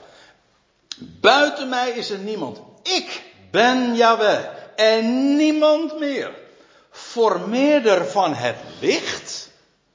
Buiten 0.98 1.68
mij 1.68 1.90
is 1.90 2.10
er 2.10 2.18
niemand. 2.18 2.60
Ik 2.82 3.22
ben 3.50 3.94
Yahweh 3.94 4.44
en 4.76 5.36
niemand 5.36 5.98
meer. 5.98 6.30
Formeerder 6.90 8.06
van 8.06 8.34
het 8.34 8.56
licht. 8.80 9.50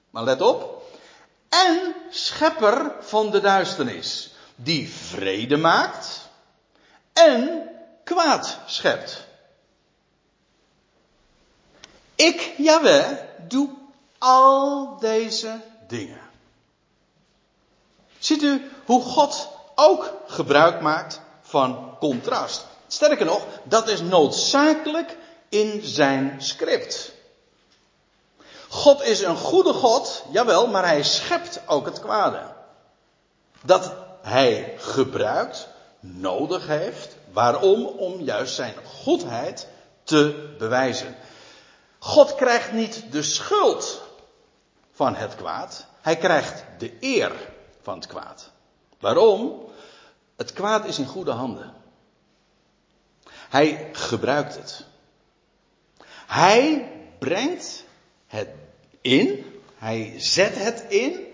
Maar 0.10 0.24
let 0.24 0.42
op. 0.42 0.84
En 1.50 1.96
schepper 2.10 2.92
van 3.00 3.32
de 3.32 3.40
duisternis. 3.40 4.32
Die 4.56 4.90
vrede 4.90 5.58
maakt. 5.58 6.30
En 7.14 7.70
kwaad 8.04 8.58
schept. 8.66 9.28
Ik, 12.20 12.54
Yahweh, 12.58 13.08
doe 13.48 13.70
al 14.18 14.98
deze 15.00 15.60
dingen. 15.88 16.22
Ziet 18.18 18.42
u 18.42 18.72
hoe 18.86 19.02
God 19.02 19.50
ook 19.76 20.14
gebruik 20.28 20.82
maakt 20.82 21.22
van 21.42 21.96
contrast? 22.00 22.66
Sterker 22.88 23.26
nog, 23.26 23.46
dat 23.64 23.90
is 23.90 24.02
noodzakelijk 24.02 25.18
in 25.50 25.82
zijn 25.84 26.36
script. 26.42 27.12
God 28.70 29.04
is 29.04 29.22
een 29.22 29.38
goede 29.38 29.74
God, 29.74 30.24
jawel, 30.32 30.68
maar 30.68 30.86
hij 30.86 31.04
schept 31.04 31.62
ook 31.66 31.86
het 31.86 32.00
kwade. 32.00 32.42
Dat 33.62 33.94
hij 34.22 34.76
gebruikt, 34.78 35.68
nodig 36.00 36.68
heeft. 36.68 37.16
Waarom? 37.32 37.86
Om 37.86 38.22
juist 38.22 38.56
zijn 38.56 38.74
goedheid 39.04 39.68
te 40.04 40.56
bewijzen. 40.58 41.16
God 42.00 42.36
krijgt 42.36 42.72
niet 42.72 43.04
de 43.12 43.24
schuld 43.24 44.02
van 44.92 45.16
het 45.16 45.36
kwaad. 45.36 45.86
Hij 46.02 46.18
krijgt 46.18 46.64
de 46.78 46.98
eer 47.00 47.32
van 47.82 47.96
het 47.96 48.08
kwaad. 48.08 48.50
Waarom? 49.00 49.62
Het 50.36 50.54
kwaad 50.54 50.86
is 50.86 51.00
in 51.00 51.06
goede 51.08 51.32
handen. 51.32 51.74
Hij 53.50 53.90
gebruikt 53.92 54.56
het. 54.56 54.86
Hij 56.28 56.92
brengt 57.20 57.84
het 58.28 58.50
in. 59.02 59.46
Hij 59.76 60.14
zet 60.18 60.56
het 60.56 60.86
in. 60.90 61.28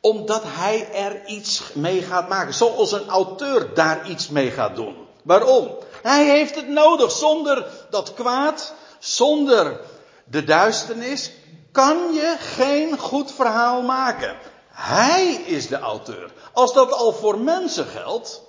Omdat 0.00 0.42
hij 0.46 0.92
er 0.92 1.26
iets 1.26 1.72
mee 1.72 2.02
gaat 2.02 2.28
maken. 2.28 2.54
Zoals 2.54 2.92
een 2.92 3.08
auteur 3.08 3.74
daar 3.74 4.08
iets 4.08 4.28
mee 4.28 4.50
gaat 4.50 4.76
doen. 4.76 4.96
Waarom? 5.22 5.70
Hij 6.02 6.24
heeft 6.24 6.54
het 6.54 6.68
nodig. 6.68 7.10
Zonder 7.10 7.66
dat 7.90 8.14
kwaad, 8.14 8.74
zonder 8.98 9.80
de 10.24 10.44
duisternis, 10.44 11.30
kan 11.72 12.12
je 12.12 12.36
geen 12.38 12.98
goed 12.98 13.32
verhaal 13.32 13.82
maken. 13.82 14.36
Hij 14.68 15.32
is 15.34 15.68
de 15.68 15.78
auteur. 15.78 16.32
Als 16.52 16.72
dat 16.72 16.92
al 16.92 17.12
voor 17.12 17.38
mensen 17.38 17.86
geldt, 17.86 18.42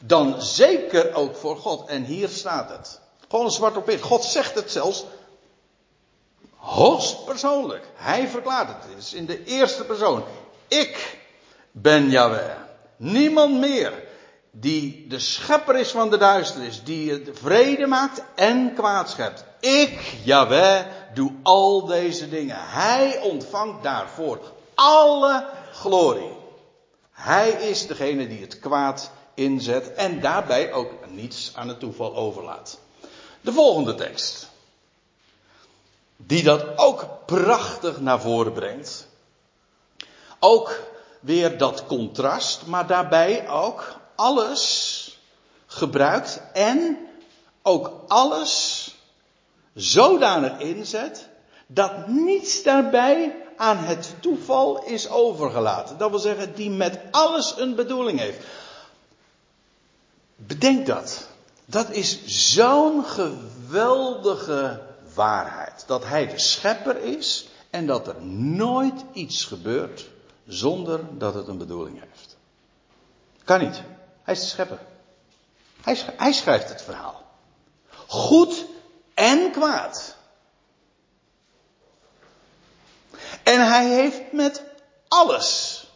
dan 0.00 0.42
zeker 0.42 1.14
ook 1.14 1.36
voor 1.36 1.56
God. 1.56 1.88
En 1.88 2.04
hier 2.04 2.28
staat 2.28 2.70
het. 2.70 3.00
Gewoon 3.28 3.50
zwart 3.50 3.76
op 3.76 3.86
wit. 3.86 4.02
God 4.02 4.24
zegt 4.24 4.54
het 4.54 4.70
zelfs 4.70 5.04
hoogst 6.56 7.24
persoonlijk. 7.24 7.84
Hij 7.94 8.28
verklaart 8.28 8.68
het. 8.68 8.76
Het 8.88 9.04
is 9.04 9.14
in 9.14 9.26
de 9.26 9.44
eerste 9.44 9.84
persoon. 9.84 10.24
Ik 10.68 11.18
ben 11.70 12.10
Yahweh. 12.10 12.56
Niemand 12.96 13.58
meer 13.58 13.92
die 14.60 15.06
de 15.08 15.18
schepper 15.18 15.76
is 15.76 15.90
van 15.90 16.10
de 16.10 16.16
duisternis, 16.16 16.82
die 16.84 17.10
het 17.10 17.28
vrede 17.32 17.86
maakt 17.86 18.22
en 18.34 18.74
kwaad 18.74 19.10
schept. 19.10 19.44
Ik, 19.60 20.14
Yahweh, 20.24 20.84
doe 21.14 21.32
al 21.42 21.86
deze 21.86 22.28
dingen. 22.28 22.56
Hij 22.58 23.20
ontvangt 23.20 23.82
daarvoor 23.82 24.40
alle 24.74 25.46
glorie. 25.72 26.36
Hij 27.12 27.50
is 27.50 27.86
degene 27.86 28.28
die 28.28 28.40
het 28.40 28.58
kwaad 28.58 29.10
inzet 29.34 29.92
en 29.92 30.20
daarbij 30.20 30.72
ook 30.72 30.92
niets 31.08 31.52
aan 31.54 31.68
het 31.68 31.80
toeval 31.80 32.16
overlaat. 32.16 32.78
De 33.40 33.52
volgende 33.52 33.94
tekst. 33.94 34.48
Die 36.16 36.42
dat 36.42 36.78
ook 36.78 37.06
prachtig 37.26 38.00
naar 38.00 38.20
voren 38.20 38.52
brengt. 38.52 39.08
Ook 40.38 40.80
weer 41.20 41.58
dat 41.58 41.86
contrast, 41.86 42.66
maar 42.66 42.86
daarbij 42.86 43.48
ook 43.48 43.96
alles 44.18 45.18
gebruikt 45.66 46.40
en 46.52 46.98
ook 47.62 47.90
alles 48.08 48.84
zodanig 49.74 50.58
inzet 50.58 51.28
dat 51.66 52.06
niets 52.06 52.62
daarbij 52.62 53.34
aan 53.56 53.76
het 53.76 54.14
toeval 54.20 54.84
is 54.84 55.08
overgelaten. 55.08 55.98
Dat 55.98 56.10
wil 56.10 56.18
zeggen, 56.18 56.54
die 56.54 56.70
met 56.70 56.98
alles 57.10 57.54
een 57.56 57.74
bedoeling 57.74 58.18
heeft. 58.18 58.44
Bedenk 60.36 60.86
dat. 60.86 61.26
Dat 61.64 61.90
is 61.90 62.26
zo'n 62.26 63.04
geweldige 63.04 64.82
waarheid. 65.14 65.84
Dat 65.86 66.04
hij 66.04 66.28
de 66.28 66.38
schepper 66.38 66.96
is 66.96 67.48
en 67.70 67.86
dat 67.86 68.08
er 68.08 68.22
nooit 68.32 69.04
iets 69.12 69.44
gebeurt 69.44 70.08
zonder 70.46 71.00
dat 71.18 71.34
het 71.34 71.48
een 71.48 71.58
bedoeling 71.58 72.00
heeft. 72.00 72.36
Kan 73.44 73.60
niet. 73.60 73.82
Hij 74.28 74.36
is 74.36 74.42
de 74.42 74.48
schepper. 74.48 74.78
Hij, 75.80 75.98
hij 76.16 76.32
schrijft 76.32 76.68
het 76.68 76.82
verhaal. 76.82 77.22
Goed 78.06 78.64
en 79.14 79.50
kwaad. 79.50 80.16
En 83.42 83.66
hij 83.66 83.88
heeft 83.88 84.32
met 84.32 84.62
alles 85.08 85.86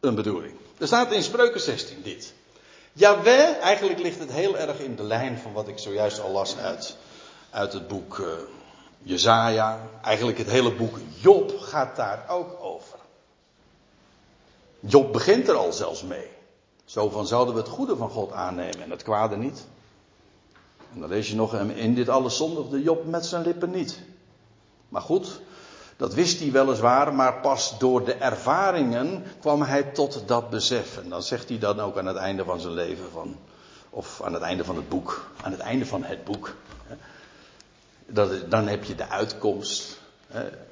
een 0.00 0.14
bedoeling. 0.14 0.56
Er 0.78 0.86
staat 0.86 1.12
in 1.12 1.22
Spreuken 1.22 1.60
16 1.60 2.02
dit. 2.02 2.32
Jawel, 2.92 3.54
eigenlijk 3.54 3.98
ligt 3.98 4.18
het 4.18 4.32
heel 4.32 4.58
erg 4.58 4.78
in 4.78 4.96
de 4.96 5.04
lijn 5.04 5.38
van 5.38 5.52
wat 5.52 5.68
ik 5.68 5.78
zojuist 5.78 6.20
al 6.20 6.30
las 6.30 6.56
uit, 6.56 6.96
uit 7.50 7.72
het 7.72 7.88
boek 7.88 8.18
uh, 8.18 8.26
Jezaja. 9.02 9.88
Eigenlijk 10.02 10.38
het 10.38 10.50
hele 10.50 10.74
boek 10.74 10.98
Job 11.20 11.58
gaat 11.58 11.96
daar 11.96 12.24
ook 12.28 12.62
over. 12.62 12.98
Job 14.80 15.12
begint 15.12 15.48
er 15.48 15.54
al 15.54 15.72
zelfs 15.72 16.02
mee. 16.02 16.33
Zo 16.84 17.10
van 17.10 17.26
zouden 17.26 17.54
we 17.54 17.60
het 17.60 17.68
goede 17.68 17.96
van 17.96 18.10
God 18.10 18.32
aannemen 18.32 18.82
en 18.82 18.90
het 18.90 19.02
kwade 19.02 19.36
niet. 19.36 19.66
En 20.94 21.00
dan 21.00 21.08
lees 21.08 21.28
je 21.28 21.36
nog, 21.36 21.54
in 21.54 21.94
dit 21.94 22.08
alles 22.08 22.36
zondigde 22.36 22.82
Job 22.82 23.06
met 23.06 23.26
zijn 23.26 23.42
lippen 23.42 23.70
niet. 23.70 24.00
Maar 24.88 25.02
goed, 25.02 25.40
dat 25.96 26.14
wist 26.14 26.40
hij 26.40 26.52
weliswaar, 26.52 27.14
maar 27.14 27.40
pas 27.40 27.78
door 27.78 28.04
de 28.04 28.14
ervaringen 28.14 29.24
kwam 29.40 29.62
hij 29.62 29.82
tot 29.82 30.22
dat 30.26 30.50
besef. 30.50 30.98
En 30.98 31.08
dan 31.08 31.22
zegt 31.22 31.48
hij 31.48 31.58
dan 31.58 31.80
ook 31.80 31.98
aan 31.98 32.06
het 32.06 32.16
einde 32.16 32.44
van 32.44 32.60
zijn 32.60 32.72
leven 32.72 33.10
van, 33.12 33.36
of 33.90 34.22
aan 34.22 34.32
het 34.32 34.42
einde 34.42 34.64
van 34.64 34.76
het 34.76 34.88
boek, 34.88 35.30
aan 35.42 35.52
het 35.52 35.60
einde 35.60 35.86
van 35.86 36.04
het 36.04 36.24
boek. 36.24 36.54
Dat, 38.06 38.50
dan 38.50 38.68
heb 38.68 38.84
je 38.84 38.94
de 38.94 39.08
uitkomst. 39.08 39.98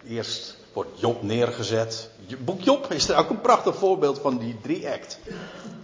Eerst 0.07 0.57
wordt 0.72 1.01
Job 1.01 1.22
neergezet. 1.22 2.11
Boek 2.38 2.61
Job 2.61 2.92
is 2.92 3.09
er 3.09 3.16
ook 3.16 3.31
een 3.31 3.40
prachtig 3.40 3.77
voorbeeld 3.77 4.18
van 4.18 4.38
die 4.38 4.59
drie 4.62 4.88
act. 4.88 5.18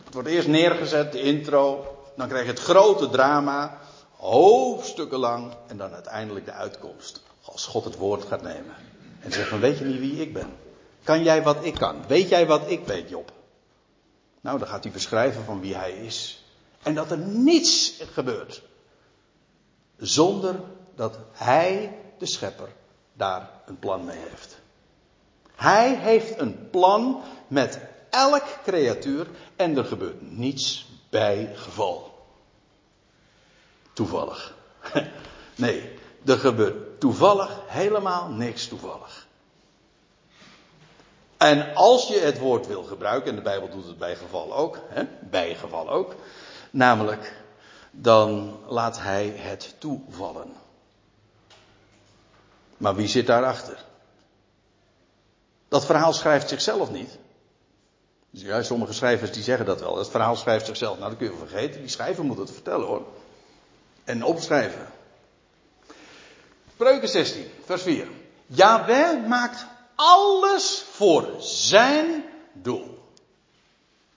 Het 0.08 0.16
wordt 0.16 0.32
eerst 0.32 0.48
neergezet, 0.48 1.12
de 1.12 1.22
intro. 1.22 1.96
Dan 2.16 2.28
krijg 2.28 2.44
je 2.44 2.50
het 2.50 2.60
grote 2.60 3.08
drama, 3.08 3.78
hoofdstukken 4.16 5.18
lang. 5.18 5.52
En 5.66 5.76
dan 5.76 5.92
uiteindelijk 5.92 6.44
de 6.44 6.52
uitkomst. 6.52 7.22
Als 7.42 7.66
God 7.66 7.84
het 7.84 7.96
woord 7.96 8.24
gaat 8.24 8.42
nemen. 8.42 8.74
En 9.20 9.32
zegt 9.32 9.48
van 9.48 9.60
weet 9.60 9.78
je 9.78 9.84
niet 9.84 9.98
wie 9.98 10.20
ik 10.20 10.32
ben? 10.32 10.50
Kan 11.02 11.22
jij 11.22 11.42
wat 11.42 11.64
ik 11.64 11.74
kan? 11.74 12.06
Weet 12.06 12.28
jij 12.28 12.46
wat 12.46 12.70
ik 12.70 12.86
weet, 12.86 13.08
Job? 13.08 13.32
Nou, 14.40 14.58
dan 14.58 14.68
gaat 14.68 14.82
hij 14.82 14.92
beschrijven 14.92 15.44
van 15.44 15.60
wie 15.60 15.74
hij 15.74 15.92
is. 15.92 16.44
En 16.82 16.94
dat 16.94 17.10
er 17.10 17.18
niets 17.18 18.02
gebeurt. 18.12 18.62
Zonder 19.96 20.60
dat 20.94 21.18
hij, 21.32 21.98
de 22.18 22.26
schepper, 22.26 22.68
daar 23.12 23.50
een 23.66 23.78
plan 23.78 24.04
mee 24.04 24.18
heeft. 24.28 24.58
Hij 25.54 25.94
heeft 25.94 26.40
een 26.40 26.70
plan 26.70 27.22
met 27.48 27.80
elk 28.18 28.44
creatuur 28.64 29.26
en 29.56 29.76
er 29.76 29.84
gebeurt 29.84 30.20
niets 30.20 30.86
bij 31.10 31.52
geval. 31.54 32.26
Toevallig. 33.92 34.54
Nee, 35.58 35.98
er 36.24 36.38
gebeurt 36.38 37.00
toevallig 37.00 37.60
helemaal 37.66 38.28
niks 38.28 38.68
toevallig. 38.68 39.26
En 41.36 41.74
als 41.74 42.08
je 42.08 42.18
het 42.18 42.38
woord 42.38 42.66
wil 42.66 42.82
gebruiken, 42.82 43.30
en 43.30 43.36
de 43.36 43.42
Bijbel 43.42 43.68
doet 43.68 43.86
het 43.86 43.98
bij 43.98 44.16
geval 44.16 44.54
ook, 44.54 44.78
hè, 44.88 45.02
bij 45.20 45.54
geval 45.54 45.90
ook, 45.90 46.14
namelijk, 46.70 47.36
dan 47.90 48.58
laat 48.66 49.00
hij 49.00 49.26
het 49.26 49.74
toevallen. 49.78 50.52
Maar 52.76 52.94
wie 52.94 53.08
zit 53.08 53.26
daarachter? 53.26 53.84
Dat 55.68 55.86
verhaal 55.86 56.12
schrijft 56.12 56.48
zichzelf 56.48 56.90
niet. 56.90 57.18
Dus 58.30 58.42
ja, 58.42 58.62
sommige 58.62 58.92
schrijvers 58.92 59.32
die 59.32 59.42
zeggen 59.42 59.66
dat 59.66 59.80
wel. 59.80 59.98
Het 59.98 60.08
verhaal 60.08 60.36
schrijft 60.36 60.66
zichzelf. 60.66 60.98
Nou, 60.98 61.10
dat 61.10 61.18
kun 61.18 61.30
je 61.30 61.46
vergeten. 61.46 61.80
Die 61.80 61.90
schrijver 61.90 62.24
moet 62.24 62.38
het 62.38 62.50
vertellen 62.50 62.86
hoor. 62.86 63.02
En 64.04 64.24
opschrijven. 64.24 64.86
Spreuken 66.74 67.08
16, 67.08 67.50
vers 67.64 67.82
4. 67.82 68.08
Yahweh 68.46 69.26
maakt 69.26 69.66
alles 69.94 70.84
voor 70.90 71.28
zijn 71.38 72.24
doel. 72.52 72.98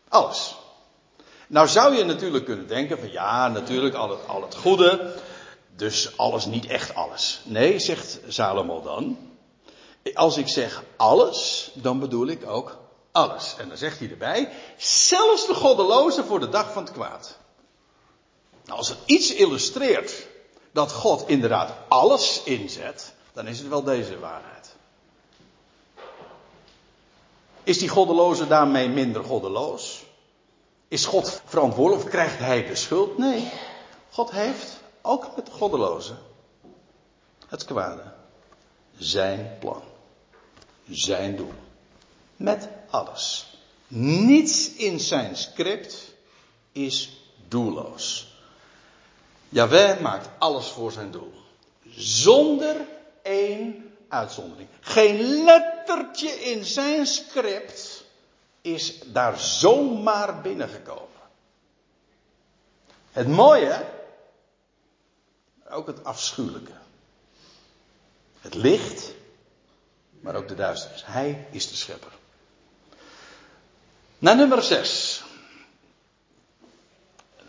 Alles. 0.10 0.56
Nou 1.48 1.68
zou 1.68 1.96
je 1.96 2.04
natuurlijk 2.04 2.46
kunnen 2.46 2.68
denken 2.68 3.00
van 3.00 3.12
ja, 3.12 3.48
natuurlijk 3.48 3.96
al 3.96 4.10
het, 4.10 4.28
al 4.28 4.42
het 4.42 4.56
goede. 4.56 5.14
Dus 5.76 6.18
alles 6.18 6.46
niet 6.46 6.66
echt 6.66 6.96
alles. 6.96 7.42
Nee, 7.44 7.80
zegt 7.80 8.20
Salomo 8.28 8.82
dan. 8.82 9.18
Als 10.14 10.38
ik 10.38 10.48
zeg 10.48 10.84
alles, 10.96 11.72
dan 11.74 12.00
bedoel 12.00 12.28
ik 12.28 12.50
ook 12.50 12.81
alles. 13.12 13.56
En 13.58 13.68
dan 13.68 13.78
zegt 13.78 14.00
hij 14.00 14.10
erbij, 14.10 14.52
zelfs 14.78 15.48
de 15.48 15.54
goddeloze 15.54 16.24
voor 16.24 16.40
de 16.40 16.50
dag 16.50 16.74
van 16.74 16.84
het 16.84 16.94
kwaad. 16.94 17.38
Nou, 18.66 18.78
als 18.78 18.90
het 18.90 18.98
iets 19.06 19.34
illustreert 19.34 20.28
dat 20.72 20.92
God 20.92 21.28
inderdaad 21.28 21.74
alles 21.88 22.44
inzet, 22.44 23.14
dan 23.34 23.48
is 23.48 23.60
het 23.60 23.68
wel 23.68 23.84
deze 23.84 24.20
waarheid. 24.20 24.76
Is 27.64 27.78
die 27.78 27.90
goddeloze 27.90 28.48
daarmee 28.48 28.90
minder 28.90 29.24
goddeloos? 29.24 30.04
Is 30.88 31.06
God 31.06 31.42
verantwoordelijk 31.46 32.06
of 32.06 32.12
krijgt 32.12 32.38
hij 32.38 32.66
de 32.66 32.76
schuld? 32.76 33.18
Nee. 33.18 33.52
God 34.12 34.32
heeft, 34.32 34.80
ook 35.02 35.36
met 35.36 35.46
de 35.46 35.52
goddeloze, 35.52 36.14
het 37.48 37.66
kwade, 37.66 38.14
zijn 38.98 39.58
plan. 39.60 39.82
Zijn 40.90 41.36
doel. 41.36 41.54
Met 42.36 42.70
alles. 42.92 43.46
Niets 43.88 44.74
in 44.74 45.00
zijn 45.00 45.36
script 45.36 46.14
is 46.72 47.10
doelloos. 47.48 48.36
Jawel 49.50 50.02
maakt 50.02 50.30
alles 50.38 50.68
voor 50.68 50.92
zijn 50.92 51.12
doel. 51.12 51.34
Zonder 51.96 52.76
één 53.22 53.96
uitzondering. 54.08 54.70
Geen 54.80 55.44
lettertje 55.44 56.30
in 56.30 56.66
zijn 56.66 57.06
script 57.06 58.04
is 58.62 59.00
daar 59.06 59.40
zomaar 59.40 60.42
binnengekomen. 60.42 61.08
Het 63.12 63.28
mooie, 63.28 63.86
ook 65.70 65.88
het 65.88 66.04
afschuwelijke. 66.04 66.74
Het 68.40 68.54
licht, 68.54 69.14
maar 70.20 70.36
ook 70.36 70.48
de 70.48 70.56
duisternis. 70.56 71.06
Hij 71.06 71.48
is 71.52 71.70
de 71.70 71.76
schepper. 71.76 72.12
Naar 74.22 74.36
nummer 74.36 74.64
6. 74.64 75.24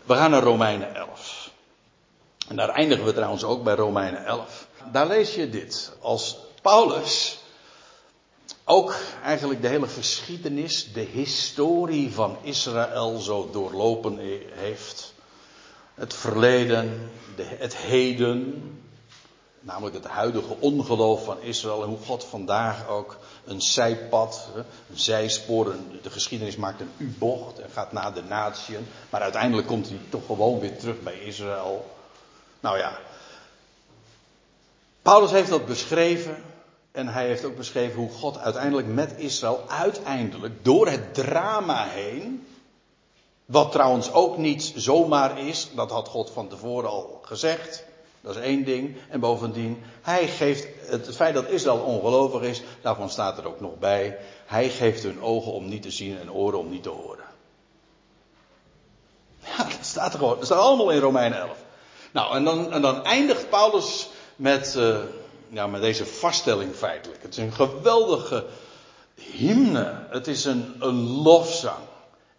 We 0.03 0.13
gaan 0.13 0.31
naar 0.31 0.43
Romeinen 0.43 0.95
11. 0.95 1.51
En 2.47 2.55
daar 2.55 2.69
eindigen 2.69 3.05
we 3.05 3.13
trouwens 3.13 3.43
ook 3.43 3.63
bij 3.63 3.75
Romeinen 3.75 4.25
11. 4.25 4.67
Daar 4.91 5.07
lees 5.07 5.35
je 5.35 5.49
dit. 5.49 5.91
Als 6.01 6.37
Paulus 6.61 7.37
ook 8.63 8.95
eigenlijk 9.23 9.61
de 9.61 9.67
hele 9.67 9.87
geschiedenis, 9.87 10.93
de 10.93 11.01
historie 11.01 12.13
van 12.13 12.37
Israël 12.41 13.19
zo 13.19 13.49
doorlopen 13.51 14.17
heeft. 14.53 15.13
Het 15.93 16.13
verleden, 16.13 17.11
de, 17.35 17.43
het 17.43 17.77
heden, 17.77 18.61
namelijk 19.63 19.95
het 19.95 20.05
huidige 20.05 20.55
ongeloof 20.59 21.23
van 21.23 21.41
Israël 21.41 21.83
en 21.83 21.89
hoe 21.89 22.05
God 22.05 22.23
vandaag 22.23 22.87
ook 22.87 23.17
een 23.45 23.61
zijpad, 23.61 24.47
een 24.55 24.99
zijspoor, 24.99 25.75
de 26.01 26.09
geschiedenis 26.09 26.55
maakt 26.55 26.81
een 26.81 26.91
U-bocht 26.97 27.59
en 27.59 27.69
gaat 27.69 27.91
naar 27.91 28.13
de 28.13 28.23
natieën, 28.23 28.87
maar 29.09 29.21
uiteindelijk 29.21 29.67
komt 29.67 29.89
hij 29.89 29.99
toch 30.09 30.25
gewoon 30.25 30.59
weer 30.59 30.77
terug 30.77 31.01
bij 31.01 31.19
Israël. 31.19 31.91
Nou 32.59 32.77
ja, 32.77 32.97
Paulus 35.01 35.31
heeft 35.31 35.49
dat 35.49 35.65
beschreven 35.65 36.43
en 36.91 37.07
hij 37.07 37.27
heeft 37.27 37.45
ook 37.45 37.55
beschreven 37.55 37.99
hoe 37.99 38.11
God 38.11 38.37
uiteindelijk 38.37 38.87
met 38.87 39.13
Israël 39.17 39.63
uiteindelijk 39.67 40.65
door 40.65 40.87
het 40.87 41.13
drama 41.13 41.85
heen, 41.87 42.47
wat 43.45 43.71
trouwens 43.71 44.11
ook 44.11 44.37
niet 44.37 44.73
zomaar 44.75 45.39
is, 45.39 45.69
dat 45.75 45.91
had 45.91 46.07
God 46.07 46.31
van 46.31 46.47
tevoren 46.47 46.89
al 46.89 47.19
gezegd. 47.21 47.83
Dat 48.23 48.35
is 48.35 48.41
één 48.41 48.63
ding. 48.63 48.95
En 49.09 49.19
bovendien, 49.19 49.83
hij 50.01 50.27
geeft, 50.27 50.67
het 50.85 51.15
feit 51.15 51.33
dat 51.33 51.49
Israël 51.49 51.79
ongelovig 51.79 52.41
is, 52.41 52.61
daarvan 52.81 53.09
staat 53.09 53.37
er 53.37 53.47
ook 53.47 53.59
nog 53.59 53.79
bij. 53.79 54.17
Hij 54.45 54.69
geeft 54.69 55.03
hun 55.03 55.21
ogen 55.21 55.51
om 55.51 55.67
niet 55.67 55.81
te 55.81 55.91
zien 55.91 56.19
en 56.19 56.31
oren 56.31 56.59
om 56.59 56.69
niet 56.69 56.83
te 56.83 56.89
horen. 56.89 57.23
Ja, 59.57 59.63
dat 59.63 59.77
staat 59.81 60.13
er 60.13 60.19
gewoon. 60.19 60.35
Dat 60.35 60.45
staat 60.45 60.59
allemaal 60.59 60.91
in 60.91 60.99
Romeinen 60.99 61.39
11. 61.39 61.57
Nou, 62.11 62.35
en 62.35 62.43
dan, 62.43 62.71
en 62.71 62.81
dan 62.81 63.03
eindigt 63.03 63.49
Paulus 63.49 64.09
met, 64.35 64.75
uh, 64.77 64.97
ja, 65.49 65.67
met 65.67 65.81
deze 65.81 66.05
vaststelling 66.05 66.75
feitelijk. 66.75 67.21
Het 67.21 67.31
is 67.31 67.43
een 67.43 67.53
geweldige 67.53 68.45
hymne. 69.15 70.05
Het 70.09 70.27
is 70.27 70.45
een, 70.45 70.75
een 70.79 71.01
lofzang. 71.01 71.83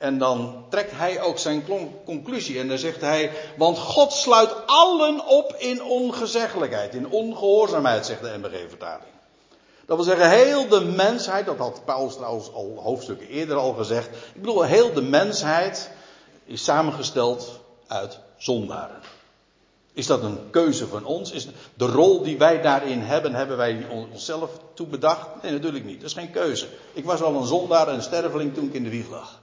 En 0.04 0.18
dan 0.18 0.64
trekt 0.68 0.90
hij 0.94 1.22
ook 1.22 1.38
zijn 1.38 1.64
conclusie. 2.04 2.58
En 2.58 2.68
dan 2.68 2.78
zegt 2.78 3.00
hij, 3.00 3.30
want 3.56 3.78
God 3.78 4.12
sluit 4.12 4.54
allen 4.66 5.26
op 5.26 5.54
in 5.58 5.82
ongezeggelijkheid, 5.82 6.94
in 6.94 7.10
ongehoorzaamheid, 7.10 8.06
zegt 8.06 8.20
de 8.20 8.38
MBG-vertaling. 8.38 9.08
Dat 9.86 9.96
wil 9.96 10.04
zeggen, 10.04 10.30
heel 10.30 10.68
de 10.68 10.80
mensheid, 10.80 11.46
dat 11.46 11.56
had 11.56 11.84
Paulus 11.84 12.14
trouwens 12.14 12.52
al 12.52 12.80
hoofdstukken 12.82 13.28
eerder 13.28 13.56
al 13.56 13.72
gezegd. 13.72 14.06
Ik 14.06 14.40
bedoel, 14.40 14.62
heel 14.62 14.92
de 14.92 15.02
mensheid 15.02 15.90
is 16.44 16.64
samengesteld 16.64 17.60
uit 17.86 18.18
zondaren. 18.36 19.00
Is 19.92 20.06
dat 20.06 20.22
een 20.22 20.38
keuze 20.50 20.86
van 20.86 21.04
ons? 21.04 21.30
Is 21.30 21.48
de 21.74 21.86
rol 21.86 22.22
die 22.22 22.38
wij 22.38 22.62
daarin 22.62 23.00
hebben, 23.00 23.34
hebben 23.34 23.56
wij 23.56 23.86
onszelf 23.90 24.50
toe 24.74 24.86
bedacht? 24.86 25.42
Nee, 25.42 25.52
natuurlijk 25.52 25.84
niet. 25.84 26.00
Dat 26.00 26.10
is 26.10 26.16
geen 26.16 26.30
keuze. 26.30 26.66
Ik 26.92 27.04
was 27.04 27.22
al 27.22 27.34
een 27.34 27.46
zondaar 27.46 27.88
en 27.88 28.02
sterveling 28.02 28.54
toen 28.54 28.66
ik 28.66 28.74
in 28.74 28.82
de 28.84 28.90
wieg 28.90 29.10
lag. 29.10 29.42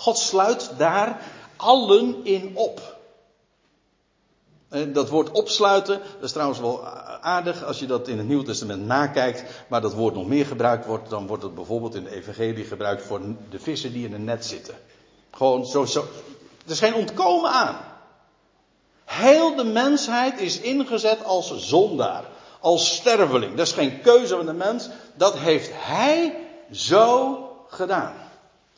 God 0.00 0.18
sluit 0.18 0.70
daar 0.76 1.22
allen 1.56 2.24
in 2.24 2.50
op. 2.54 2.98
En 4.68 4.92
dat 4.92 5.08
woord 5.08 5.30
opsluiten, 5.30 6.00
dat 6.14 6.24
is 6.24 6.32
trouwens 6.32 6.60
wel 6.60 6.86
aardig 7.20 7.64
als 7.64 7.78
je 7.78 7.86
dat 7.86 8.08
in 8.08 8.18
het 8.18 8.26
Nieuwe 8.26 8.44
Testament 8.44 8.86
nakijkt, 8.86 9.44
maar 9.68 9.80
dat 9.80 9.94
woord 9.94 10.14
nog 10.14 10.26
meer 10.26 10.46
gebruikt 10.46 10.86
wordt, 10.86 11.10
dan 11.10 11.26
wordt 11.26 11.42
het 11.42 11.54
bijvoorbeeld 11.54 11.94
in 11.94 12.04
de 12.04 12.10
Evangelie 12.10 12.64
gebruikt 12.64 13.02
voor 13.02 13.20
de 13.50 13.58
vissen 13.58 13.92
die 13.92 14.06
in 14.06 14.12
een 14.14 14.24
net 14.24 14.46
zitten. 14.46 14.74
Gewoon 15.30 15.66
zo, 15.66 15.84
zo. 15.84 16.00
Er 16.64 16.70
is 16.70 16.78
geen 16.78 16.94
ontkomen 16.94 17.50
aan. 17.50 17.76
Heel 19.04 19.56
de 19.56 19.64
mensheid 19.64 20.40
is 20.40 20.60
ingezet 20.60 21.24
als 21.24 21.68
zondaar, 21.68 22.24
als 22.60 22.94
sterveling. 22.94 23.56
Dat 23.56 23.66
is 23.66 23.72
geen 23.72 24.00
keuze 24.00 24.36
van 24.36 24.46
de 24.46 24.52
mens, 24.52 24.88
dat 25.14 25.38
heeft 25.38 25.70
hij 25.72 26.36
zo 26.70 27.38
gedaan. 27.68 28.28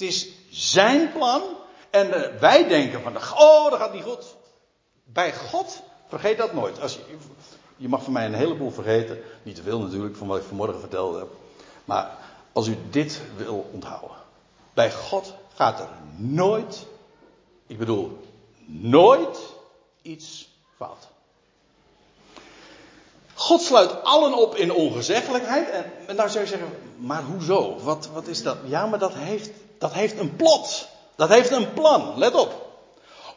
Het 0.03 0.11
is 0.11 0.29
zijn 0.51 1.12
plan. 1.12 1.43
En 1.91 2.09
uh, 2.09 2.41
wij 2.41 2.69
denken 2.69 3.03
van, 3.03 3.17
oh, 3.17 3.71
dat 3.71 3.79
gaat 3.79 3.93
niet 3.93 4.03
goed. 4.03 4.35
Bij 5.05 5.35
God, 5.35 5.83
vergeet 6.09 6.38
dat 6.38 6.53
nooit. 6.53 6.81
Als 6.81 6.95
je, 6.95 7.01
je 7.77 7.88
mag 7.88 8.03
van 8.03 8.12
mij 8.12 8.27
een 8.27 8.35
heleboel 8.35 8.71
vergeten. 8.71 9.19
Niet 9.43 9.55
te 9.55 9.63
veel 9.63 9.81
natuurlijk, 9.81 10.17
van 10.17 10.27
wat 10.27 10.38
ik 10.38 10.44
vanmorgen 10.44 10.81
verteld 10.81 11.19
heb. 11.19 11.29
Maar 11.85 12.19
als 12.53 12.67
u 12.67 12.77
dit 12.90 13.21
wil 13.37 13.71
onthouden. 13.73 14.17
Bij 14.75 14.92
God 14.92 15.35
gaat 15.55 15.81
er 15.81 15.88
nooit, 16.17 16.87
ik 17.67 17.79
bedoel, 17.79 18.19
nooit 18.67 19.38
iets 20.03 20.48
fout. 20.77 21.09
God 23.35 23.63
sluit 23.63 24.03
allen 24.03 24.35
op 24.35 24.55
in 24.55 24.73
ongezeggelijkheid. 24.73 25.71
En, 25.71 25.92
en 26.07 26.17
nou 26.17 26.29
zou 26.29 26.44
je 26.44 26.50
zeggen, 26.50 26.69
maar 26.96 27.23
hoezo? 27.23 27.79
Wat, 27.79 28.09
wat 28.13 28.27
is 28.27 28.42
dat? 28.42 28.57
Ja, 28.65 28.87
maar 28.87 28.98
dat 28.98 29.15
heeft 29.15 29.50
dat 29.83 29.92
heeft 29.92 30.18
een 30.18 30.37
plot. 30.37 30.88
Dat 31.16 31.28
heeft 31.28 31.50
een 31.50 31.72
plan. 31.72 32.18
Let 32.18 32.35
op. 32.35 32.70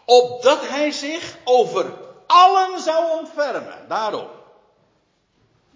Opdat 0.06 0.68
hij 0.68 0.92
zich 0.92 1.38
over 1.44 1.94
allen 2.28 2.80
zou 2.80 3.20
ontfermen. 3.20 3.86
Daarom. 3.88 4.28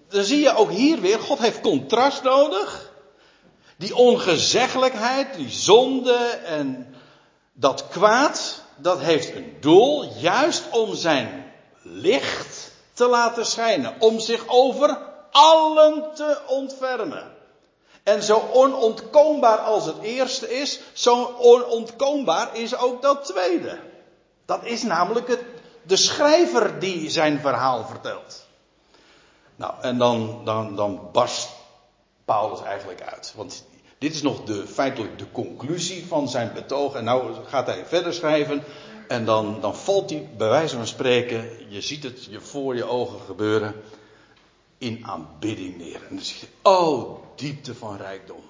Dan 0.09 0.23
zie 0.23 0.39
je 0.39 0.55
ook 0.55 0.71
hier 0.71 1.01
weer, 1.01 1.19
God 1.19 1.39
heeft 1.39 1.61
contrast 1.61 2.23
nodig. 2.23 2.91
Die 3.77 3.95
ongezeggelijkheid, 3.95 5.33
die 5.33 5.49
zonde 5.49 6.17
en 6.45 6.95
dat 7.53 7.87
kwaad, 7.87 8.61
dat 8.75 8.99
heeft 8.99 9.35
een 9.35 9.57
doel, 9.59 10.03
juist 10.03 10.63
om 10.71 10.95
zijn 10.95 11.53
licht 11.81 12.71
te 12.93 13.07
laten 13.07 13.45
schijnen. 13.45 13.95
Om 13.99 14.19
zich 14.19 14.43
over 14.47 14.97
allen 15.31 16.13
te 16.13 16.37
ontfermen. 16.47 17.37
En 18.09 18.23
zo 18.23 18.49
onontkoombaar 18.53 19.57
als 19.57 19.85
het 19.85 20.01
eerste 20.01 20.59
is, 20.59 20.79
zo 20.93 21.35
onontkoombaar 21.37 22.55
is 22.55 22.77
ook 22.77 23.01
dat 23.01 23.25
tweede. 23.25 23.79
Dat 24.45 24.65
is 24.65 24.83
namelijk 24.83 25.27
het, 25.27 25.43
de 25.81 25.95
schrijver 25.95 26.79
die 26.79 27.09
zijn 27.09 27.39
verhaal 27.39 27.85
vertelt. 27.85 28.45
Nou, 29.55 29.73
en 29.81 29.97
dan, 29.97 30.41
dan, 30.45 30.75
dan 30.75 31.09
barst 31.11 31.49
Paulus 32.25 32.61
eigenlijk 32.61 33.01
uit. 33.01 33.33
Want 33.35 33.65
dit 33.97 34.13
is 34.13 34.21
nog 34.21 34.43
de, 34.43 34.67
feitelijk 34.67 35.17
de 35.17 35.31
conclusie 35.31 36.07
van 36.07 36.29
zijn 36.29 36.53
betoog. 36.53 36.95
En 36.95 37.03
nou 37.03 37.33
gaat 37.47 37.67
hij 37.67 37.85
verder 37.85 38.13
schrijven. 38.13 38.63
En 39.07 39.25
dan, 39.25 39.61
dan 39.61 39.75
valt 39.75 40.09
hij, 40.09 40.29
bij 40.37 40.49
wijze 40.49 40.75
van 40.75 40.87
spreken, 40.87 41.49
je 41.67 41.81
ziet 41.81 42.03
het 42.03 42.25
je 42.25 42.39
voor 42.39 42.75
je 42.75 42.85
ogen 42.85 43.19
gebeuren, 43.25 43.75
in 44.79 45.05
aanbidding 45.05 45.77
neer. 45.77 46.01
En 46.09 46.15
dan 46.15 46.23
zeg 46.23 46.39
je, 46.39 46.47
oh, 46.61 47.19
diepte 47.35 47.75
van 47.75 47.97
rijkdom. 47.97 48.41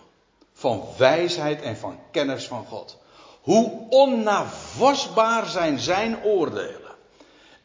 Van 0.53 0.83
wijsheid 0.97 1.61
en 1.61 1.77
van 1.77 1.99
kennis 2.11 2.45
van 2.45 2.65
God. 2.65 2.97
Hoe 3.41 3.87
onnavorsbaar 3.89 5.45
zijn 5.45 5.79
zijn 5.79 6.23
oordelen. 6.23 6.95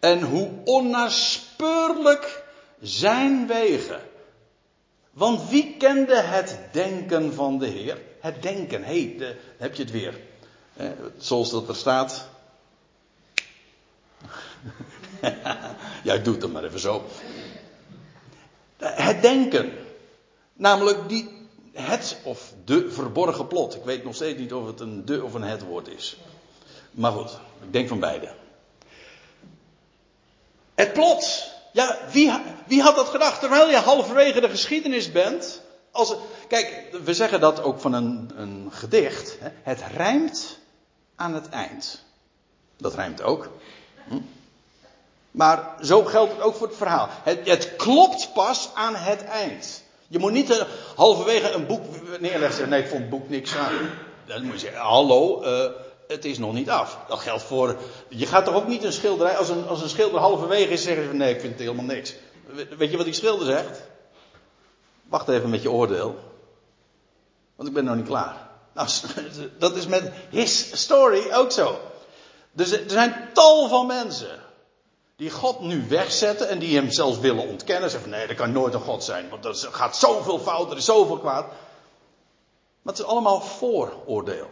En 0.00 0.22
hoe 0.22 0.50
onnaspeurlijk 0.64 2.44
zijn 2.80 3.46
wegen. 3.46 4.00
Want 5.10 5.48
wie 5.48 5.76
kende 5.78 6.20
het 6.20 6.58
denken 6.72 7.34
van 7.34 7.58
de 7.58 7.66
Heer? 7.66 8.02
Het 8.20 8.42
denken, 8.42 8.84
hé, 8.84 9.14
hey, 9.16 9.36
heb 9.56 9.74
je 9.74 9.82
het 9.82 9.92
weer. 9.92 10.20
Eh, 10.76 10.86
zoals 11.18 11.50
dat 11.50 11.68
er 11.68 11.76
staat. 11.76 12.28
ja, 16.04 16.14
ik 16.14 16.24
doe 16.24 16.34
het 16.34 16.52
maar 16.52 16.64
even 16.64 16.80
zo. 16.80 17.04
Het 18.76 19.22
denken. 19.22 19.72
Namelijk 20.52 21.08
die, 21.08 21.48
het 21.72 22.16
of 22.22 22.52
de 22.64 22.90
verborgen 22.90 23.46
plot. 23.46 23.74
Ik 23.74 23.84
weet 23.84 24.04
nog 24.04 24.14
steeds 24.14 24.38
niet 24.38 24.52
of 24.52 24.66
het 24.66 24.80
een 24.80 25.04
de 25.04 25.24
of 25.24 25.34
een 25.34 25.42
het 25.42 25.62
woord 25.62 25.88
is. 25.88 26.16
Maar 26.90 27.12
goed, 27.12 27.38
ik 27.62 27.72
denk 27.72 27.88
van 27.88 28.00
beide. 28.00 28.28
Het 30.74 30.92
plot. 30.92 31.52
Ja, 31.72 31.98
wie, 32.12 32.32
wie 32.66 32.82
had 32.82 32.96
dat 32.96 33.08
gedacht? 33.08 33.40
Terwijl 33.40 33.70
je 33.70 33.76
halverwege 33.76 34.40
de 34.40 34.48
geschiedenis 34.48 35.12
bent. 35.12 35.62
Als, 35.90 36.14
kijk, 36.48 36.96
we 37.04 37.14
zeggen 37.14 37.40
dat 37.40 37.62
ook 37.62 37.80
van 37.80 37.92
een, 37.92 38.30
een 38.36 38.68
gedicht. 38.72 39.36
Hè? 39.40 39.48
Het 39.62 39.80
rijmt 39.96 40.58
aan 41.16 41.34
het 41.34 41.48
eind. 41.48 42.02
Dat 42.76 42.94
rijmt 42.94 43.22
ook. 43.22 43.50
Hm? 44.08 44.18
Maar 45.34 45.74
zo 45.82 46.04
geldt 46.04 46.32
het 46.32 46.40
ook 46.40 46.54
voor 46.54 46.66
het 46.66 46.76
verhaal. 46.76 47.08
Het, 47.10 47.48
het 47.48 47.76
klopt 47.76 48.30
pas 48.34 48.70
aan 48.74 48.94
het 48.94 49.24
eind. 49.24 49.82
Je 50.08 50.18
moet 50.18 50.32
niet 50.32 50.50
uh, 50.50 50.62
halverwege 50.96 51.50
een 51.50 51.66
boek 51.66 51.82
neerleggen 52.20 52.64
en 52.64 52.68
nee, 52.68 52.82
ik 52.82 52.88
vond 52.88 53.00
het 53.00 53.10
boek 53.10 53.28
niks 53.28 53.56
aan. 53.56 53.90
Dan 54.26 54.42
moet 54.42 54.52
je 54.52 54.58
zeggen, 54.58 54.80
hallo, 54.80 55.42
uh, 55.42 55.70
het 56.08 56.24
is 56.24 56.38
nog 56.38 56.52
niet 56.52 56.70
af. 56.70 56.98
Dat 57.08 57.18
geldt 57.18 57.42
voor, 57.42 57.76
je 58.08 58.26
gaat 58.26 58.44
toch 58.44 58.54
ook 58.54 58.66
niet 58.66 58.84
een 58.84 58.92
schilderij, 58.92 59.36
als 59.36 59.48
een, 59.48 59.66
als 59.66 59.82
een 59.82 59.88
schilder 59.88 60.20
halverwege 60.20 60.70
is, 60.70 60.82
zeggen 60.82 61.06
van 61.06 61.16
nee, 61.16 61.34
ik 61.34 61.40
vind 61.40 61.52
het 61.52 61.62
helemaal 61.62 61.84
niks. 61.84 62.14
Weet 62.78 62.90
je 62.90 62.96
wat 62.96 63.06
die 63.06 63.14
schilder 63.14 63.46
zegt? 63.46 63.82
Wacht 65.08 65.28
even 65.28 65.50
met 65.50 65.62
je 65.62 65.70
oordeel. 65.70 66.18
Want 67.56 67.68
ik 67.68 67.74
ben 67.74 67.84
nog 67.84 67.96
niet 67.96 68.06
klaar. 68.06 68.48
Nou, 68.74 68.88
dat 69.58 69.76
is 69.76 69.86
met 69.86 70.12
his 70.30 70.80
story 70.80 71.32
ook 71.32 71.52
zo. 71.52 71.78
Dus 72.52 72.72
er 72.72 72.90
zijn 72.90 73.28
tal 73.32 73.68
van 73.68 73.86
mensen 73.86 74.42
die 75.16 75.30
God 75.30 75.60
nu 75.60 75.88
wegzetten 75.88 76.48
en 76.48 76.58
die 76.58 76.76
hem 76.76 76.90
zelfs 76.90 77.18
willen 77.18 77.48
ontkennen. 77.48 77.90
Zeggen 77.90 78.10
nee, 78.10 78.26
dat 78.26 78.36
kan 78.36 78.52
nooit 78.52 78.74
een 78.74 78.80
God 78.80 79.04
zijn, 79.04 79.28
want 79.28 79.44
er 79.44 79.54
gaat 79.54 79.96
zoveel 79.96 80.38
fout, 80.38 80.70
er 80.70 80.76
is 80.76 80.84
zoveel 80.84 81.18
kwaad. 81.18 81.46
Maar 82.82 82.94
het 82.94 82.98
is 82.98 83.04
allemaal 83.04 83.40
vooroordeel. 83.40 84.50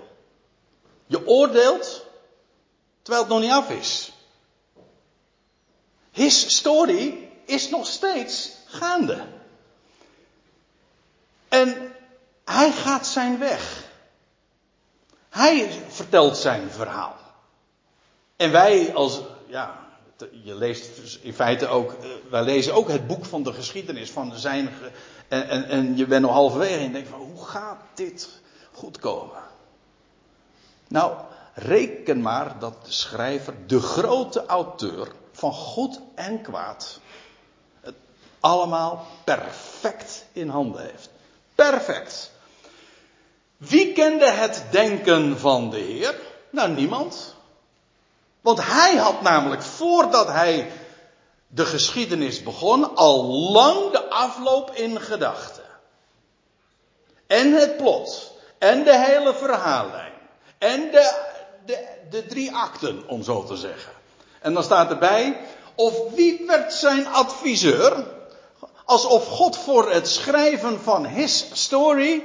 Je 1.07 1.27
oordeelt 1.27 2.05
terwijl 3.03 3.25
het 3.25 3.33
nog 3.33 3.43
niet 3.43 3.51
af 3.51 3.71
is. 3.71 4.13
His 6.11 6.57
story 6.57 7.31
is 7.45 7.69
nog 7.69 7.87
steeds 7.87 8.51
gaande. 8.67 9.25
En 11.49 11.95
hij 12.45 12.73
gaat 12.73 13.07
zijn 13.07 13.39
weg. 13.39 13.91
Hij 15.29 15.83
vertelt 15.89 16.37
zijn 16.37 16.71
verhaal. 16.71 17.17
En 18.37 18.53
wij 18.53 18.95
als, 18.95 19.21
ja, 19.47 19.82
je 20.43 20.55
leest 20.55 20.97
dus 20.97 21.19
in 21.19 21.35
feite 21.35 21.67
ook, 21.67 21.93
eh, 21.93 22.09
wij 22.31 22.43
lezen 22.43 22.75
ook 22.75 22.89
het 22.89 23.07
boek 23.07 23.25
van 23.25 23.43
de 23.43 23.53
geschiedenis 23.53 24.11
van 24.11 24.37
zijn, 24.37 24.71
en, 25.29 25.49
en, 25.49 25.69
en 25.69 25.97
je 25.97 26.07
bent 26.07 26.23
nog 26.23 26.33
halverwege 26.33 26.75
en 26.75 26.83
je 26.83 26.91
denkt 26.91 27.09
van, 27.09 27.21
hoe 27.21 27.45
gaat 27.45 27.81
dit 27.95 28.29
goed 28.73 28.99
komen? 28.99 29.43
Nou, 30.89 31.17
reken 31.55 32.21
maar 32.21 32.59
dat 32.59 32.85
de 32.85 32.93
schrijver, 32.93 33.55
de 33.67 33.81
grote 33.81 34.47
auteur 34.47 35.09
van 35.33 35.53
goed 35.53 36.01
en 36.15 36.43
kwaad, 36.43 37.01
het 37.81 37.95
allemaal 38.41 39.07
perfect 39.25 40.25
in 40.33 40.49
handen 40.49 40.83
heeft. 40.83 41.11
Perfect. 41.55 42.31
Wie 43.57 43.93
kende 43.93 44.31
het 44.31 44.65
denken 44.71 45.39
van 45.39 45.71
de 45.71 45.79
Heer? 45.79 46.21
Nou, 46.51 46.71
niemand. 46.71 47.35
Want 48.43 48.65
hij 48.65 48.97
had 48.97 49.23
namelijk 49.23 49.63
voordat 49.63 50.27
hij 50.27 50.71
de 51.47 51.67
geschiedenis 51.67 52.43
begon, 52.43 52.97
al 52.97 53.25
lang 53.25 53.91
de 53.91 54.09
afloop 54.11 54.71
in 54.71 55.01
gedachten. 55.01 55.63
En 57.27 57.53
het 57.53 57.77
plot. 57.77 58.33
En 58.59 58.85
de 58.85 58.99
hele 58.99 59.35
verhaallijn. 59.35 60.13
En 60.59 60.91
de, 60.91 61.15
de, 61.65 61.87
de 62.11 62.27
drie 62.27 62.53
akten, 62.55 63.09
om 63.09 63.23
zo 63.23 63.45
te 63.45 63.57
zeggen. 63.57 63.93
En 64.41 64.55
dan 64.55 64.63
staat 64.63 64.91
erbij, 64.91 65.41
of 65.75 66.13
wie 66.15 66.45
werd 66.47 66.73
zijn 66.73 67.07
adviseur? 67.07 68.07
Alsof 68.85 69.27
God 69.27 69.57
voor 69.57 69.91
het 69.91 70.09
schrijven 70.09 70.81
van 70.81 71.07
his 71.07 71.47
story 71.53 72.23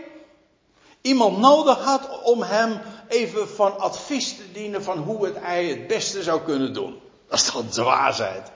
iemand 1.02 1.38
nodig 1.38 1.84
had 1.84 2.22
om 2.24 2.42
hem 2.42 2.82
even 3.08 3.50
van 3.50 3.80
advies 3.80 4.36
te 4.36 4.52
dienen 4.52 4.84
van 4.84 4.98
hoe 4.98 5.26
het 5.26 5.36
hij 5.40 5.66
het 5.66 5.88
beste 5.88 6.24
zou 6.24 6.42
kunnen 6.42 6.74
doen. 6.74 7.02
Dat 7.28 7.40
is 7.40 7.46
toch 7.46 7.70
de 7.70 7.84
waarheid. 7.84 8.52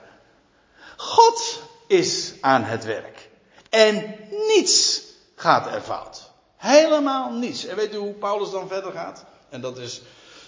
God 0.96 1.62
is 1.86 2.32
aan 2.40 2.64
het 2.64 2.84
werk. 2.84 3.28
En 3.70 4.16
niets 4.30 5.02
gaat 5.36 5.66
er 5.66 5.80
fout. 5.80 6.30
Helemaal 6.56 7.32
niets. 7.32 7.64
En 7.64 7.76
weet 7.76 7.94
u 7.94 7.96
hoe 7.96 8.12
Paulus 8.12 8.50
dan 8.50 8.68
verder 8.68 8.92
gaat? 8.92 9.24
En 9.48 9.60
dat 9.60 9.78
is, 9.78 10.02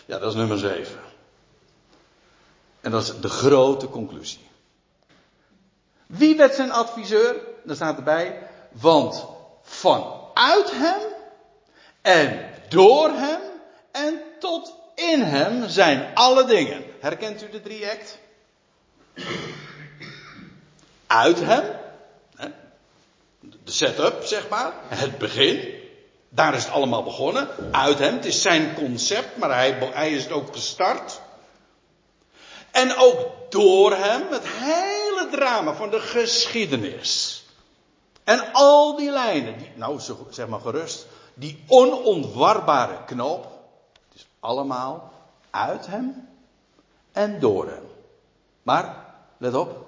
ja, 0.06 0.18
dat 0.18 0.30
is 0.30 0.34
nummer 0.34 0.58
7. 0.58 1.00
En 2.80 2.90
dat 2.90 3.02
is 3.02 3.20
de 3.20 3.28
grote 3.28 3.88
conclusie. 3.88 4.48
Wie 6.06 6.36
werd 6.36 6.54
zijn 6.54 6.72
adviseur? 6.72 7.36
Daar 7.64 7.76
staat 7.76 7.96
erbij, 7.96 8.48
want 8.72 9.26
vanuit 9.62 10.70
hem 10.70 11.00
en 12.02 12.50
door 12.68 13.08
hem 13.08 13.40
en 13.94 14.22
tot 14.38 14.74
in 14.94 15.20
hem 15.20 15.68
zijn 15.68 16.14
alle 16.14 16.44
dingen. 16.44 16.84
Herkent 17.00 17.42
u 17.42 17.50
de 17.50 17.62
drie 17.62 17.86
act? 17.86 18.18
Uit 21.06 21.40
hem, 21.40 21.64
de 23.40 23.72
setup 23.72 24.24
zeg 24.24 24.48
maar, 24.48 24.72
het 24.88 25.18
begin. 25.18 25.82
Daar 26.28 26.54
is 26.54 26.64
het 26.64 26.72
allemaal 26.72 27.02
begonnen. 27.02 27.48
Uit 27.70 27.98
hem, 27.98 28.14
het 28.14 28.24
is 28.24 28.42
zijn 28.42 28.74
concept, 28.74 29.36
maar 29.36 29.54
hij, 29.54 29.90
hij 29.92 30.12
is 30.12 30.22
het 30.22 30.32
ook 30.32 30.52
gestart. 30.52 31.20
En 32.70 32.96
ook 32.96 33.26
door 33.48 33.96
hem, 33.96 34.22
het 34.30 34.46
hele 34.46 35.28
drama 35.30 35.74
van 35.74 35.90
de 35.90 36.00
geschiedenis. 36.00 37.44
En 38.24 38.52
al 38.52 38.96
die 38.96 39.10
lijnen, 39.10 39.58
die, 39.58 39.70
nou 39.74 40.00
zeg 40.30 40.46
maar 40.46 40.60
gerust, 40.60 41.06
die 41.34 41.64
onontwarbare 41.66 43.04
knoop, 43.04 43.53
allemaal 44.44 45.12
uit 45.50 45.86
hem 45.86 46.28
en 47.12 47.40
door 47.40 47.66
hem. 47.66 47.88
Maar, 48.62 49.04
let 49.38 49.54
op, 49.54 49.86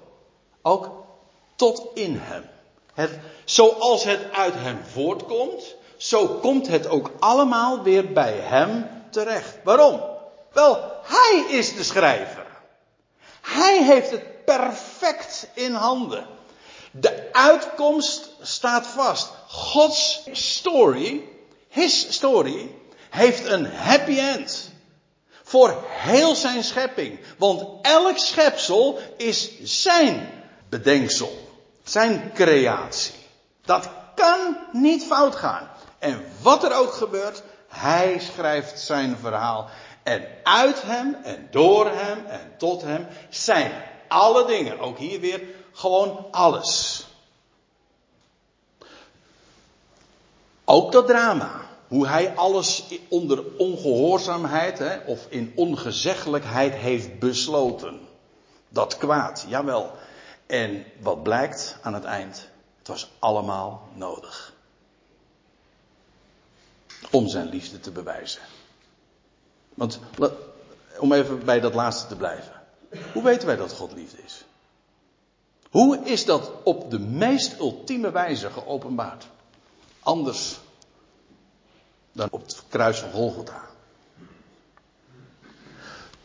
ook 0.61 0.91
tot 1.55 1.87
in 1.93 2.17
hem. 2.21 2.49
Het, 2.93 3.19
zoals 3.45 4.03
het 4.03 4.31
uit 4.31 4.53
hem 4.53 4.79
voortkomt, 4.83 5.75
zo 5.97 6.27
komt 6.27 6.67
het 6.67 6.87
ook 6.87 7.11
allemaal 7.19 7.83
weer 7.83 8.13
bij 8.13 8.33
hem 8.33 8.89
terecht. 9.09 9.57
Waarom? 9.63 10.01
Wel, 10.51 10.91
hij 11.03 11.45
is 11.49 11.75
de 11.75 11.83
schrijver. 11.83 12.45
Hij 13.41 13.83
heeft 13.83 14.11
het 14.11 14.45
perfect 14.45 15.47
in 15.53 15.73
handen. 15.73 16.27
De 16.91 17.29
uitkomst 17.31 18.29
staat 18.41 18.87
vast. 18.87 19.31
Gods 19.47 20.27
story 20.31 21.23
his 21.67 22.13
story 22.13 22.75
heeft 23.09 23.45
een 23.45 23.65
happy 23.65 24.19
end. 24.19 24.71
Voor 25.43 25.83
heel 25.87 26.35
zijn 26.35 26.63
schepping. 26.63 27.19
Want 27.37 27.85
elk 27.85 28.17
schepsel 28.17 28.99
is 29.17 29.61
zijn 29.61 30.29
bedenksel, 30.69 31.49
zijn 31.83 32.31
creatie. 32.33 33.13
Dat 33.61 33.89
kan 34.15 34.57
niet 34.71 35.03
fout 35.03 35.35
gaan. 35.35 35.69
En 35.99 36.25
wat 36.41 36.63
er 36.63 36.75
ook 36.75 36.93
gebeurt, 36.93 37.43
hij 37.67 38.19
schrijft 38.33 38.79
zijn 38.79 39.17
verhaal. 39.17 39.69
En 40.03 40.27
uit 40.43 40.81
hem 40.81 41.17
en 41.23 41.47
door 41.51 41.85
hem 41.85 42.25
en 42.25 42.53
tot 42.57 42.81
hem 42.81 43.07
zijn 43.29 43.71
alle 44.07 44.45
dingen, 44.45 44.79
ook 44.79 44.97
hier 44.97 45.19
weer, 45.19 45.41
gewoon 45.73 46.27
alles. 46.31 47.05
Ook 50.65 50.91
dat 50.91 51.07
drama. 51.07 51.66
Hoe 51.87 52.07
hij 52.07 52.35
alles 52.35 52.83
onder 53.07 53.43
ongehoorzaamheid 53.57 54.79
hè, 54.79 54.97
of 54.97 55.25
in 55.29 55.53
ongezeggelijkheid 55.55 56.73
heeft 56.73 57.19
besloten. 57.19 57.99
Dat 58.69 58.97
kwaad, 58.97 59.45
jawel. 59.47 59.91
En 60.45 60.85
wat 60.99 61.23
blijkt 61.23 61.77
aan 61.81 61.93
het 61.93 62.03
eind? 62.03 62.49
Het 62.77 62.87
was 62.87 63.11
allemaal 63.19 63.87
nodig. 63.93 64.53
Om 67.11 67.27
zijn 67.27 67.49
liefde 67.49 67.79
te 67.79 67.91
bewijzen. 67.91 68.41
Want 69.73 69.99
om 70.99 71.13
even 71.13 71.45
bij 71.45 71.59
dat 71.59 71.73
laatste 71.73 72.07
te 72.07 72.15
blijven. 72.15 72.61
Hoe 73.13 73.23
weten 73.23 73.47
wij 73.47 73.55
dat 73.55 73.73
God 73.73 73.93
liefde 73.93 74.23
is? 74.25 74.43
Hoe 75.69 75.99
is 76.03 76.25
dat 76.25 76.51
op 76.63 76.91
de 76.91 76.99
meest 76.99 77.59
ultieme 77.59 78.11
wijze 78.11 78.49
geopenbaard? 78.49 79.27
Anders 79.99 80.59
dan 82.17 82.27
op 82.31 82.41
het 82.41 82.63
kruis 82.69 82.99
van 82.99 83.11
Golgotha. 83.11 83.61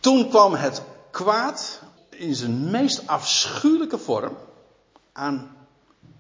Toen 0.01 0.29
kwam 0.29 0.55
het 0.55 0.83
kwaad 1.11 1.81
in 2.09 2.35
zijn 2.35 2.71
meest 2.71 3.07
afschuwelijke 3.07 3.99
vorm 3.99 4.37
aan 5.13 5.57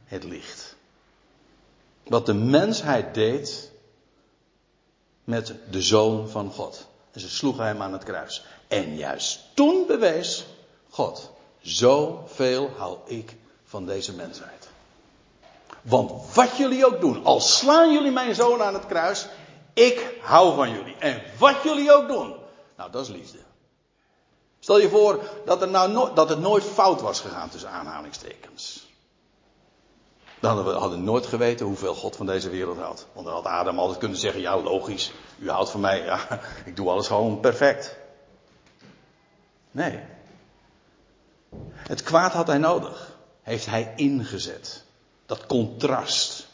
het 0.05 0.25
licht. 0.25 0.77
Wat 2.03 2.27
de 2.27 2.35
mensheid 2.35 3.15
deed 3.15 3.71
met 5.25 5.55
de 5.71 5.83
zoon 5.83 6.29
van 6.29 6.51
God. 6.51 6.87
En 7.13 7.21
ze 7.21 7.29
sloegen 7.29 7.67
hem 7.67 7.83
aan 7.83 7.93
het 7.93 8.05
kruis. 8.05 8.45
En 8.69 8.97
juist 8.97 9.41
toen 9.55 9.87
bewees 9.87 10.47
God, 10.89 11.31
zoveel 11.61 12.71
hou 12.77 12.99
ik 13.05 13.37
van 13.65 13.87
deze 13.87 14.13
mensheid. 14.13 14.69
Want 15.83 16.35
wat 16.35 16.57
jullie 16.57 16.87
ook 16.87 17.01
doen, 17.01 17.25
al 17.25 17.41
slaan 17.41 17.93
jullie 17.93 18.11
mijn 18.13 18.35
zoon 18.35 18.63
aan 18.63 18.75
het 18.75 18.87
kruis, 18.87 19.27
ik 19.73 20.19
hou 20.21 20.55
van 20.55 20.71
jullie. 20.71 20.97
En 20.99 21.23
wat 21.39 21.63
jullie 21.63 21.93
ook 21.93 22.09
doen, 22.09 22.35
nou 22.77 22.91
dat 22.91 23.03
is 23.03 23.09
liefde. 23.09 23.39
Stel 24.59 24.79
je 24.79 24.89
voor 24.89 25.21
dat, 25.45 25.63
er 25.63 25.69
nou 25.69 26.15
dat 26.15 26.29
het 26.29 26.39
nooit 26.39 26.65
fout 26.65 27.01
was 27.01 27.21
gegaan 27.21 27.49
tussen 27.49 27.71
aanhalingstekens. 27.71 28.91
Dan 30.41 30.59
hadden 30.67 30.91
we 30.91 30.97
nooit 30.97 31.27
geweten 31.27 31.67
hoeveel 31.67 31.95
God 31.95 32.17
van 32.17 32.27
deze 32.27 32.51
wereld 32.51 32.79
houdt. 32.79 33.07
Want 33.13 33.27
dan 33.27 33.35
had 33.35 33.45
Adam 33.45 33.79
altijd 33.79 33.99
kunnen 33.99 34.19
zeggen, 34.19 34.41
ja 34.41 34.61
logisch, 34.61 35.13
u 35.39 35.51
houdt 35.51 35.71
van 35.71 35.81
mij, 35.81 36.05
ja, 36.05 36.41
ik 36.65 36.77
doe 36.77 36.89
alles 36.89 37.07
gewoon 37.07 37.41
perfect. 37.41 37.97
Nee. 39.71 40.01
Het 41.77 42.03
kwaad 42.03 42.33
had 42.33 42.47
hij 42.47 42.59
nodig. 42.59 43.17
Heeft 43.43 43.67
hij 43.67 43.93
ingezet. 43.97 44.85
Dat 45.27 45.47
contrast. 45.47 46.47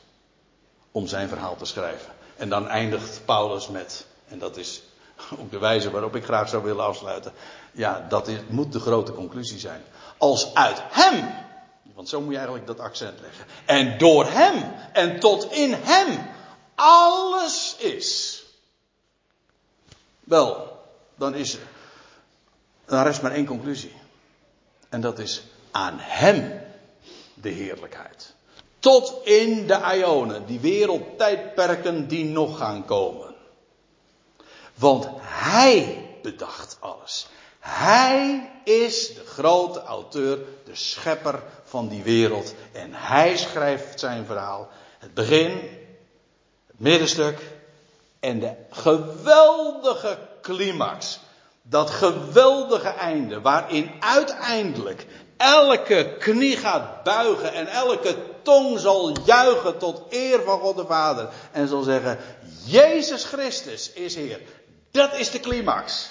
Om 0.93 1.07
zijn 1.07 1.29
verhaal 1.29 1.57
te 1.57 1.65
schrijven. 1.65 2.13
En 2.39 2.49
dan 2.49 2.69
eindigt 2.69 3.21
Paulus 3.25 3.69
met, 3.69 4.07
en 4.29 4.39
dat 4.39 4.57
is 4.57 4.83
ook 5.39 5.51
de 5.51 5.59
wijze 5.59 5.91
waarop 5.91 6.17
ik 6.17 6.25
graag 6.25 6.49
zou 6.49 6.63
willen 6.63 6.85
afsluiten. 6.85 7.33
Ja, 7.73 8.07
dat 8.09 8.29
is, 8.29 8.39
moet 8.49 8.73
de 8.73 8.81
grote 8.81 9.13
conclusie 9.13 9.59
zijn. 9.59 9.83
Als 10.17 10.55
uit 10.55 10.83
hem, 10.91 11.35
want 11.95 12.09
zo 12.09 12.21
moet 12.21 12.31
je 12.31 12.37
eigenlijk 12.37 12.67
dat 12.67 12.81
accent 12.81 13.21
leggen. 13.21 13.45
En 13.65 13.99
door 13.99 14.27
hem 14.27 14.75
en 14.93 15.21
tot 15.21 15.53
in 15.53 15.73
hem 15.73 16.27
alles 16.75 17.77
is. 17.79 18.43
Wel, 20.21 20.79
dan 21.15 21.35
is 21.35 21.59
dan 22.87 23.03
rest 23.03 23.23
maar 23.23 23.33
één 23.33 23.47
conclusie. 23.47 23.93
En 24.89 25.01
dat 25.01 25.19
is 25.19 25.43
aan 25.71 25.99
hem 25.99 26.61
de 27.35 27.49
heerlijkheid. 27.49 28.35
Tot 28.79 29.21
in 29.25 29.67
de 29.67 29.81
Ionen, 29.97 30.47
die 30.47 30.61
wereldtijdperken 30.61 32.09
die 32.09 32.25
nog 32.25 32.59
gaan 32.59 32.85
komen. 32.85 33.35
Want 34.75 35.09
hij 35.21 36.07
bedacht 36.23 36.77
alles. 36.81 37.29
Hij 37.59 38.51
is 38.65 39.15
de 39.15 39.25
grote 39.27 39.83
auteur, 39.83 40.39
de 40.65 40.75
schepper 40.75 41.43
van 41.65 41.89
die 41.89 42.03
wereld. 42.03 42.55
En 42.73 42.91
hij 42.93 43.37
schrijft 43.37 44.01
zijn 44.01 44.27
verhaal. 44.27 44.69
Het 44.99 45.15
begin, 45.15 45.51
het 46.67 46.79
middenstuk 46.81 47.39
en 48.21 48.41
de 48.41 48.55
geweldige 48.71 50.19
climax. 50.43 51.21
Dat 51.63 51.91
geweldige 51.91 52.89
einde 52.89 53.41
waarin 53.41 53.91
uiteindelijk 54.01 55.07
elke 55.39 56.17
knie 56.19 56.57
gaat 56.57 57.03
buigen 57.03 57.53
en 57.53 57.67
elke 57.67 58.17
tong 58.43 58.79
zal 58.79 59.17
juichen 59.25 59.79
tot 59.79 60.03
eer 60.09 60.43
van 60.43 60.61
God 60.61 60.77
de 60.77 60.87
Vader. 60.87 61.29
En 61.53 61.69
zal 61.69 61.83
zeggen, 61.83 62.19
Jezus 62.65 63.25
Christus 63.25 63.93
is 63.93 64.15
Heer. 64.15 64.41
Dat 64.91 65.15
is 65.15 65.31
de 65.31 65.41
climax. 65.41 66.11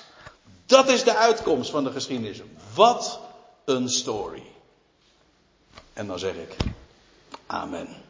Dat 0.66 0.90
is 0.90 1.04
de 1.04 1.16
uitkomst 1.16 1.70
van 1.70 1.84
de 1.84 1.92
geschiedenis. 1.92 2.42
Wat 2.74 3.20
een 3.66 3.90
story. 3.90 4.44
En 5.94 6.08
dan 6.08 6.20
zeg 6.20 6.34
ik, 6.34 6.56
amen. 7.46 8.07